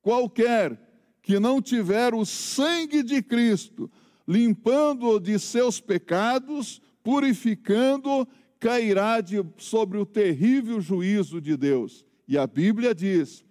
Qualquer 0.00 0.78
que 1.22 1.38
não 1.38 1.62
tiver 1.62 2.12
o 2.14 2.24
sangue 2.24 3.02
de 3.02 3.22
Cristo, 3.22 3.90
limpando-o 4.26 5.20
de 5.20 5.38
seus 5.38 5.80
pecados, 5.80 6.82
purificando, 7.02 8.26
cairá 8.58 9.20
de, 9.20 9.44
sobre 9.56 9.98
o 9.98 10.06
terrível 10.06 10.80
juízo 10.80 11.40
de 11.40 11.56
Deus. 11.56 12.04
E 12.26 12.36
a 12.36 12.46
Bíblia 12.46 12.94
diz: 12.94 13.44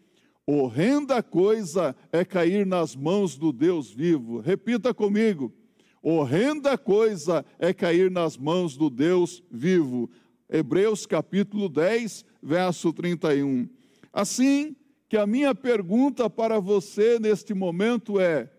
horrenda 0.45 1.23
coisa 1.23 1.95
é 2.11 2.25
cair 2.25 2.65
nas 2.65 2.95
mãos 2.95 3.37
do 3.37 3.51
Deus 3.51 3.89
vivo. 3.89 4.39
Repita 4.39 4.93
comigo: 4.93 5.53
horrenda 6.01 6.77
coisa 6.77 7.45
é 7.57 7.73
cair 7.73 8.11
nas 8.11 8.37
mãos 8.37 8.75
do 8.75 8.89
Deus 8.89 9.41
vivo. 9.49 10.09
Hebreus 10.49 11.05
capítulo 11.05 11.69
10, 11.69 12.25
verso 12.43 12.91
31. 12.91 13.69
Assim, 14.11 14.75
que 15.11 15.17
a 15.17 15.27
minha 15.27 15.53
pergunta 15.53 16.29
para 16.29 16.57
você 16.57 17.19
neste 17.19 17.53
momento 17.53 18.17
é: 18.17 18.49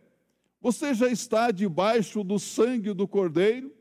você 0.61 0.93
já 0.93 1.09
está 1.09 1.51
debaixo 1.51 2.23
do 2.23 2.39
sangue 2.39 2.93
do 2.93 3.09
Cordeiro? 3.09 3.73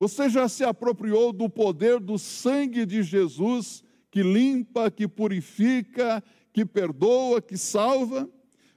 Você 0.00 0.30
já 0.30 0.48
se 0.48 0.64
apropriou 0.64 1.30
do 1.30 1.46
poder 1.46 2.00
do 2.00 2.16
sangue 2.18 2.86
de 2.86 3.02
Jesus 3.02 3.84
que 4.10 4.22
limpa, 4.22 4.90
que 4.90 5.06
purifica, 5.06 6.24
que 6.54 6.64
perdoa, 6.64 7.42
que 7.42 7.58
salva? 7.58 8.26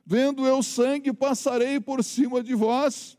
Vendo 0.05 0.45
eu 0.45 0.61
sangue, 0.61 1.13
passarei 1.13 1.79
por 1.79 2.03
cima 2.03 2.43
de 2.43 2.53
vós. 2.53 3.17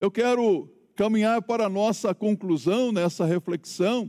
Eu 0.00 0.08
quero 0.08 0.72
caminhar 0.94 1.42
para 1.42 1.66
a 1.66 1.68
nossa 1.68 2.14
conclusão 2.14 2.92
nessa 2.92 3.24
reflexão, 3.24 4.08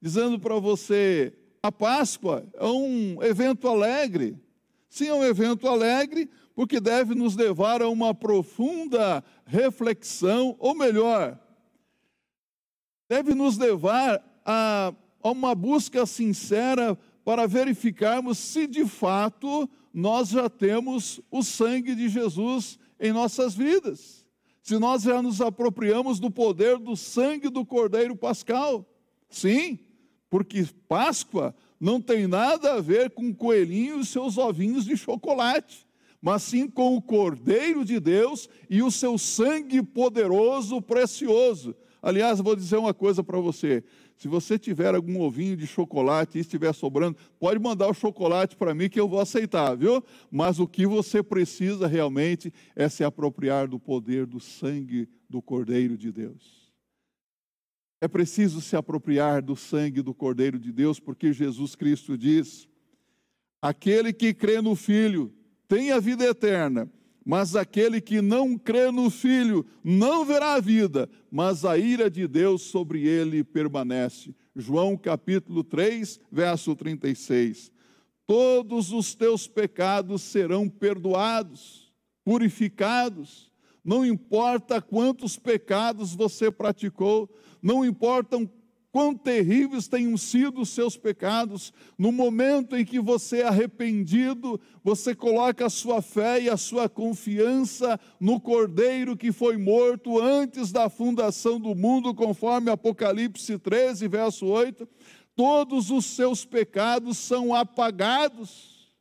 dizendo 0.00 0.40
para 0.40 0.58
você 0.58 1.36
a 1.62 1.70
Páscoa 1.70 2.44
é 2.54 2.66
um 2.66 3.22
evento 3.22 3.68
alegre. 3.68 4.36
Sim, 4.88 5.08
é 5.08 5.14
um 5.14 5.24
evento 5.24 5.68
alegre, 5.68 6.28
porque 6.54 6.80
deve 6.80 7.14
nos 7.14 7.36
levar 7.36 7.80
a 7.80 7.88
uma 7.88 8.12
profunda 8.12 9.24
reflexão, 9.46 10.56
ou 10.58 10.74
melhor, 10.74 11.38
deve 13.08 13.34
nos 13.34 13.56
levar 13.56 14.22
a, 14.44 14.92
a 15.22 15.30
uma 15.30 15.54
busca 15.54 16.04
sincera 16.04 16.98
para 17.24 17.46
verificarmos 17.46 18.38
se 18.38 18.66
de 18.66 18.84
fato 18.84 19.68
nós 19.94 20.30
já 20.30 20.50
temos 20.50 21.20
o 21.30 21.42
sangue 21.42 21.94
de 21.94 22.08
Jesus 22.08 22.78
em 22.98 23.12
nossas 23.12 23.54
vidas. 23.54 24.26
Se 24.62 24.78
nós 24.78 25.02
já 25.02 25.22
nos 25.22 25.40
apropriamos 25.40 26.18
do 26.18 26.30
poder 26.30 26.78
do 26.78 26.96
sangue 26.96 27.48
do 27.48 27.64
Cordeiro 27.64 28.16
Pascal. 28.16 28.86
Sim, 29.28 29.78
porque 30.32 30.66
Páscoa 30.88 31.54
não 31.78 32.00
tem 32.00 32.26
nada 32.26 32.72
a 32.72 32.80
ver 32.80 33.10
com 33.10 33.34
coelhinho 33.34 34.00
e 34.00 34.06
seus 34.06 34.38
ovinhos 34.38 34.86
de 34.86 34.96
chocolate, 34.96 35.86
mas 36.22 36.42
sim 36.42 36.66
com 36.66 36.96
o 36.96 37.02
Cordeiro 37.02 37.84
de 37.84 38.00
Deus 38.00 38.48
e 38.70 38.82
o 38.82 38.90
seu 38.90 39.18
sangue 39.18 39.82
poderoso, 39.82 40.80
precioso. 40.80 41.76
Aliás, 42.00 42.38
vou 42.38 42.56
dizer 42.56 42.78
uma 42.78 42.94
coisa 42.94 43.22
para 43.22 43.38
você. 43.38 43.84
Se 44.16 44.26
você 44.26 44.58
tiver 44.58 44.94
algum 44.94 45.20
ovinho 45.20 45.54
de 45.54 45.66
chocolate 45.66 46.38
e 46.38 46.40
estiver 46.40 46.72
sobrando, 46.72 47.18
pode 47.38 47.60
mandar 47.60 47.88
o 47.88 47.94
chocolate 47.94 48.56
para 48.56 48.74
mim 48.74 48.88
que 48.88 48.98
eu 48.98 49.06
vou 49.06 49.20
aceitar, 49.20 49.76
viu? 49.76 50.02
Mas 50.30 50.58
o 50.58 50.66
que 50.66 50.86
você 50.86 51.22
precisa 51.22 51.86
realmente 51.86 52.50
é 52.74 52.88
se 52.88 53.04
apropriar 53.04 53.68
do 53.68 53.78
poder 53.78 54.24
do 54.24 54.40
sangue 54.40 55.10
do 55.28 55.42
Cordeiro 55.42 55.94
de 55.94 56.10
Deus. 56.10 56.61
É 58.02 58.08
preciso 58.08 58.60
se 58.60 58.76
apropriar 58.76 59.40
do 59.40 59.56
sangue 59.56 60.02
do 60.02 60.12
Cordeiro 60.12 60.58
de 60.58 60.70
Deus, 60.70 61.00
porque 61.00 61.32
Jesus 61.32 61.74
Cristo 61.74 62.18
diz: 62.18 62.68
aquele 63.62 64.12
que 64.12 64.34
crê 64.34 64.60
no 64.60 64.76
Filho 64.76 65.32
tem 65.66 65.90
a 65.90 65.98
vida 65.98 66.24
eterna 66.26 66.90
mas 67.24 67.54
aquele 67.54 68.00
que 68.00 68.20
não 68.20 68.58
crê 68.58 68.90
no 68.90 69.08
Filho 69.08 69.64
não 69.82 70.24
verá 70.24 70.54
a 70.54 70.60
vida, 70.60 71.08
mas 71.30 71.64
a 71.64 71.78
ira 71.78 72.10
de 72.10 72.26
Deus 72.26 72.62
sobre 72.62 73.06
ele 73.06 73.44
permanece. 73.44 74.34
João 74.54 74.96
capítulo 74.96 75.62
3, 75.62 76.20
verso 76.30 76.74
36. 76.74 77.70
Todos 78.26 78.92
os 78.92 79.14
teus 79.14 79.46
pecados 79.46 80.22
serão 80.22 80.68
perdoados, 80.68 81.92
purificados. 82.24 83.50
Não 83.84 84.06
importa 84.06 84.80
quantos 84.80 85.36
pecados 85.38 86.14
você 86.14 86.50
praticou, 86.50 87.28
não 87.60 87.84
importam 87.84 88.48
quão 88.92 89.14
terríveis 89.14 89.88
tenham 89.88 90.16
sido 90.18 90.60
os 90.60 90.68
seus 90.68 90.98
pecados, 90.98 91.72
no 91.96 92.12
momento 92.12 92.76
em 92.76 92.84
que 92.84 93.00
você 93.00 93.38
é 93.38 93.48
arrependido, 93.48 94.60
você 94.84 95.14
coloca 95.14 95.64
a 95.64 95.70
sua 95.70 96.02
fé 96.02 96.42
e 96.42 96.50
a 96.50 96.58
sua 96.58 96.90
confiança 96.90 97.98
no 98.20 98.38
Cordeiro 98.38 99.16
que 99.16 99.32
foi 99.32 99.56
morto 99.56 100.20
antes 100.20 100.70
da 100.70 100.90
fundação 100.90 101.58
do 101.58 101.74
mundo, 101.74 102.14
conforme 102.14 102.70
Apocalipse 102.70 103.58
13, 103.58 104.06
verso 104.08 104.44
8, 104.44 104.86
todos 105.34 105.90
os 105.90 106.04
seus 106.04 106.44
pecados 106.44 107.16
são 107.16 107.54
apagados, 107.54 108.92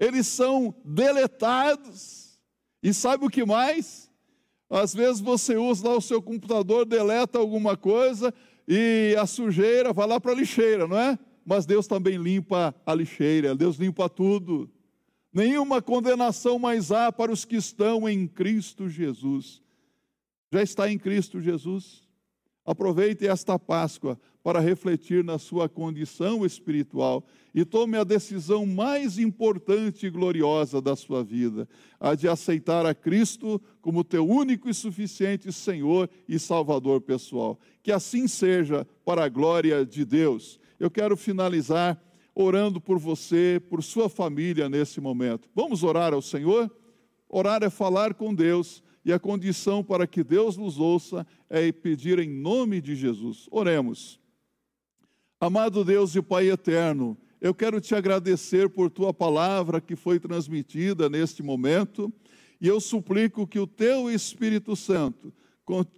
eles 0.00 0.26
são 0.26 0.74
deletados. 0.84 2.25
E 2.86 2.94
sabe 2.94 3.26
o 3.26 3.28
que 3.28 3.44
mais? 3.44 4.08
Às 4.70 4.94
vezes 4.94 5.20
você 5.20 5.56
usa 5.56 5.88
lá 5.88 5.96
o 5.96 6.00
seu 6.00 6.22
computador, 6.22 6.86
deleta 6.86 7.36
alguma 7.36 7.76
coisa, 7.76 8.32
e 8.68 9.12
a 9.18 9.26
sujeira 9.26 9.92
vai 9.92 10.06
lá 10.06 10.20
para 10.20 10.30
a 10.30 10.34
lixeira, 10.36 10.86
não 10.86 10.96
é? 10.96 11.18
Mas 11.44 11.66
Deus 11.66 11.88
também 11.88 12.16
limpa 12.16 12.72
a 12.86 12.94
lixeira, 12.94 13.56
Deus 13.56 13.74
limpa 13.74 14.08
tudo. 14.08 14.70
Nenhuma 15.32 15.82
condenação 15.82 16.60
mais 16.60 16.92
há 16.92 17.10
para 17.10 17.32
os 17.32 17.44
que 17.44 17.56
estão 17.56 18.08
em 18.08 18.24
Cristo 18.24 18.88
Jesus. 18.88 19.60
Já 20.52 20.62
está 20.62 20.88
em 20.88 20.96
Cristo 20.96 21.40
Jesus? 21.40 22.06
Aproveite 22.64 23.26
esta 23.26 23.58
Páscoa 23.58 24.16
para 24.44 24.60
refletir 24.60 25.24
na 25.24 25.40
sua 25.40 25.68
condição 25.68 26.46
espiritual 26.46 27.26
e 27.56 27.64
tome 27.64 27.96
a 27.96 28.04
decisão 28.04 28.66
mais 28.66 29.18
importante 29.18 30.04
e 30.04 30.10
gloriosa 30.10 30.78
da 30.78 30.94
sua 30.94 31.24
vida, 31.24 31.66
a 31.98 32.14
de 32.14 32.28
aceitar 32.28 32.84
a 32.84 32.94
Cristo 32.94 33.58
como 33.80 34.04
teu 34.04 34.28
único 34.28 34.68
e 34.68 34.74
suficiente 34.74 35.50
Senhor 35.50 36.10
e 36.28 36.38
Salvador 36.38 37.00
pessoal. 37.00 37.58
Que 37.82 37.90
assim 37.90 38.28
seja 38.28 38.86
para 39.06 39.24
a 39.24 39.28
glória 39.30 39.86
de 39.86 40.04
Deus. 40.04 40.60
Eu 40.78 40.90
quero 40.90 41.16
finalizar 41.16 41.98
orando 42.34 42.78
por 42.78 42.98
você, 42.98 43.58
por 43.70 43.82
sua 43.82 44.10
família 44.10 44.68
nesse 44.68 45.00
momento. 45.00 45.48
Vamos 45.54 45.82
orar 45.82 46.12
ao 46.12 46.20
Senhor? 46.20 46.70
Orar 47.26 47.62
é 47.62 47.70
falar 47.70 48.12
com 48.12 48.34
Deus 48.34 48.82
e 49.02 49.14
a 49.14 49.18
condição 49.18 49.82
para 49.82 50.06
que 50.06 50.22
Deus 50.22 50.58
nos 50.58 50.78
ouça 50.78 51.26
é 51.48 51.72
pedir 51.72 52.18
em 52.18 52.28
nome 52.28 52.82
de 52.82 52.94
Jesus. 52.94 53.48
Oremos. 53.50 54.20
Amado 55.40 55.82
Deus 55.84 56.14
e 56.14 56.20
Pai 56.20 56.50
eterno, 56.50 57.16
eu 57.40 57.54
quero 57.54 57.80
te 57.80 57.94
agradecer 57.94 58.68
por 58.68 58.90
tua 58.90 59.12
palavra 59.12 59.80
que 59.80 59.94
foi 59.94 60.18
transmitida 60.18 61.08
neste 61.08 61.42
momento, 61.42 62.12
e 62.60 62.66
eu 62.66 62.80
suplico 62.80 63.46
que 63.46 63.58
o 63.58 63.66
teu 63.66 64.10
Espírito 64.10 64.74
Santo, 64.74 65.32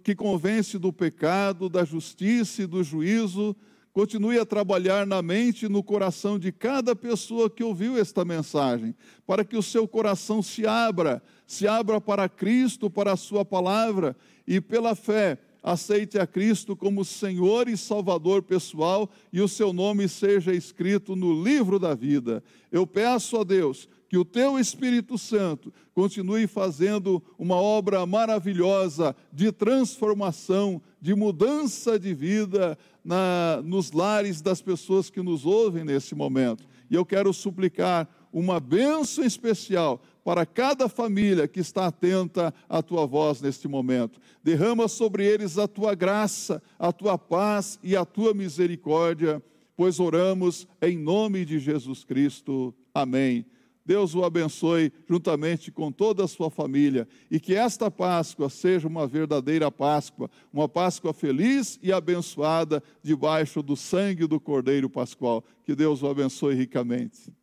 que 0.03 0.15
convence 0.15 0.77
do 0.77 0.91
pecado, 0.91 1.69
da 1.69 1.85
justiça 1.85 2.63
e 2.63 2.67
do 2.67 2.83
juízo, 2.83 3.55
continue 3.93 4.37
a 4.37 4.45
trabalhar 4.45 5.05
na 5.05 5.21
mente 5.21 5.65
e 5.65 5.69
no 5.69 5.83
coração 5.83 6.37
de 6.37 6.51
cada 6.51 6.95
pessoa 6.95 7.49
que 7.49 7.63
ouviu 7.63 7.97
esta 7.97 8.23
mensagem, 8.23 8.95
para 9.25 9.43
que 9.43 9.57
o 9.57 9.63
seu 9.63 9.87
coração 9.87 10.41
se 10.41 10.65
abra, 10.65 11.21
se 11.47 11.67
abra 11.67 11.99
para 11.99 12.29
Cristo, 12.29 12.89
para 12.89 13.13
a 13.13 13.17
Sua 13.17 13.43
palavra, 13.43 14.15
e 14.45 14.59
pela 14.59 14.95
fé 14.95 15.37
aceite 15.61 16.17
a 16.17 16.25
Cristo 16.25 16.75
como 16.75 17.03
Senhor 17.05 17.67
e 17.67 17.77
Salvador 17.77 18.41
pessoal 18.41 19.09
e 19.31 19.41
o 19.41 19.47
seu 19.47 19.73
nome 19.73 20.07
seja 20.07 20.53
escrito 20.53 21.15
no 21.15 21.43
livro 21.43 21.77
da 21.79 21.93
vida. 21.93 22.43
Eu 22.71 22.87
peço 22.87 23.37
a 23.37 23.43
Deus 23.43 23.87
que 24.07 24.17
o 24.17 24.25
teu 24.25 24.57
Espírito 24.57 25.17
Santo 25.17 25.71
continue 25.93 26.47
fazendo 26.47 27.21
uma 27.37 27.55
obra 27.55 28.05
maravilhosa 28.05 29.15
de 29.31 29.51
transformação, 29.51 30.81
de 30.99 31.13
mudança 31.13 31.99
de 31.99 32.13
vida 32.13 32.77
na, 33.03 33.61
nos 33.63 33.91
lares 33.91 34.41
das 34.41 34.61
pessoas 34.61 35.09
que 35.09 35.21
nos 35.21 35.45
ouvem 35.45 35.83
nesse 35.83 36.15
momento. 36.15 36.65
E 36.89 36.95
eu 36.95 37.05
quero 37.05 37.31
suplicar 37.31 38.09
uma 38.33 38.59
bênção 38.59 39.23
especial 39.23 40.01
para 40.29 40.45
cada 40.45 40.87
família 40.87 41.47
que 41.47 41.59
está 41.59 41.87
atenta 41.87 42.53
à 42.69 42.83
tua 42.83 43.07
voz 43.07 43.41
neste 43.41 43.67
momento. 43.67 44.21
Derrama 44.43 44.87
sobre 44.87 45.25
eles 45.25 45.57
a 45.57 45.67
tua 45.67 45.95
graça, 45.95 46.61
a 46.77 46.91
tua 46.91 47.17
paz 47.17 47.79
e 47.81 47.95
a 47.95 48.05
tua 48.05 48.31
misericórdia, 48.31 49.41
pois 49.75 49.99
oramos 49.99 50.67
em 50.83 50.95
nome 50.95 51.43
de 51.45 51.57
Jesus 51.57 52.03
Cristo. 52.03 52.75
Amém. 52.93 53.43
Deus 53.83 54.13
o 54.13 54.23
abençoe 54.23 54.93
juntamente 55.09 55.71
com 55.71 55.91
toda 55.91 56.25
a 56.25 56.27
sua 56.27 56.51
família 56.51 57.07
e 57.31 57.39
que 57.39 57.55
esta 57.55 57.89
Páscoa 57.89 58.51
seja 58.51 58.87
uma 58.87 59.07
verdadeira 59.07 59.71
Páscoa, 59.71 60.29
uma 60.53 60.69
Páscoa 60.69 61.11
feliz 61.11 61.79
e 61.81 61.91
abençoada 61.91 62.83
debaixo 63.01 63.63
do 63.63 63.75
sangue 63.75 64.27
do 64.27 64.39
Cordeiro 64.39 64.91
Pascual. 64.91 65.43
Que 65.63 65.73
Deus 65.73 66.03
o 66.03 66.07
abençoe 66.07 66.53
ricamente. 66.53 67.33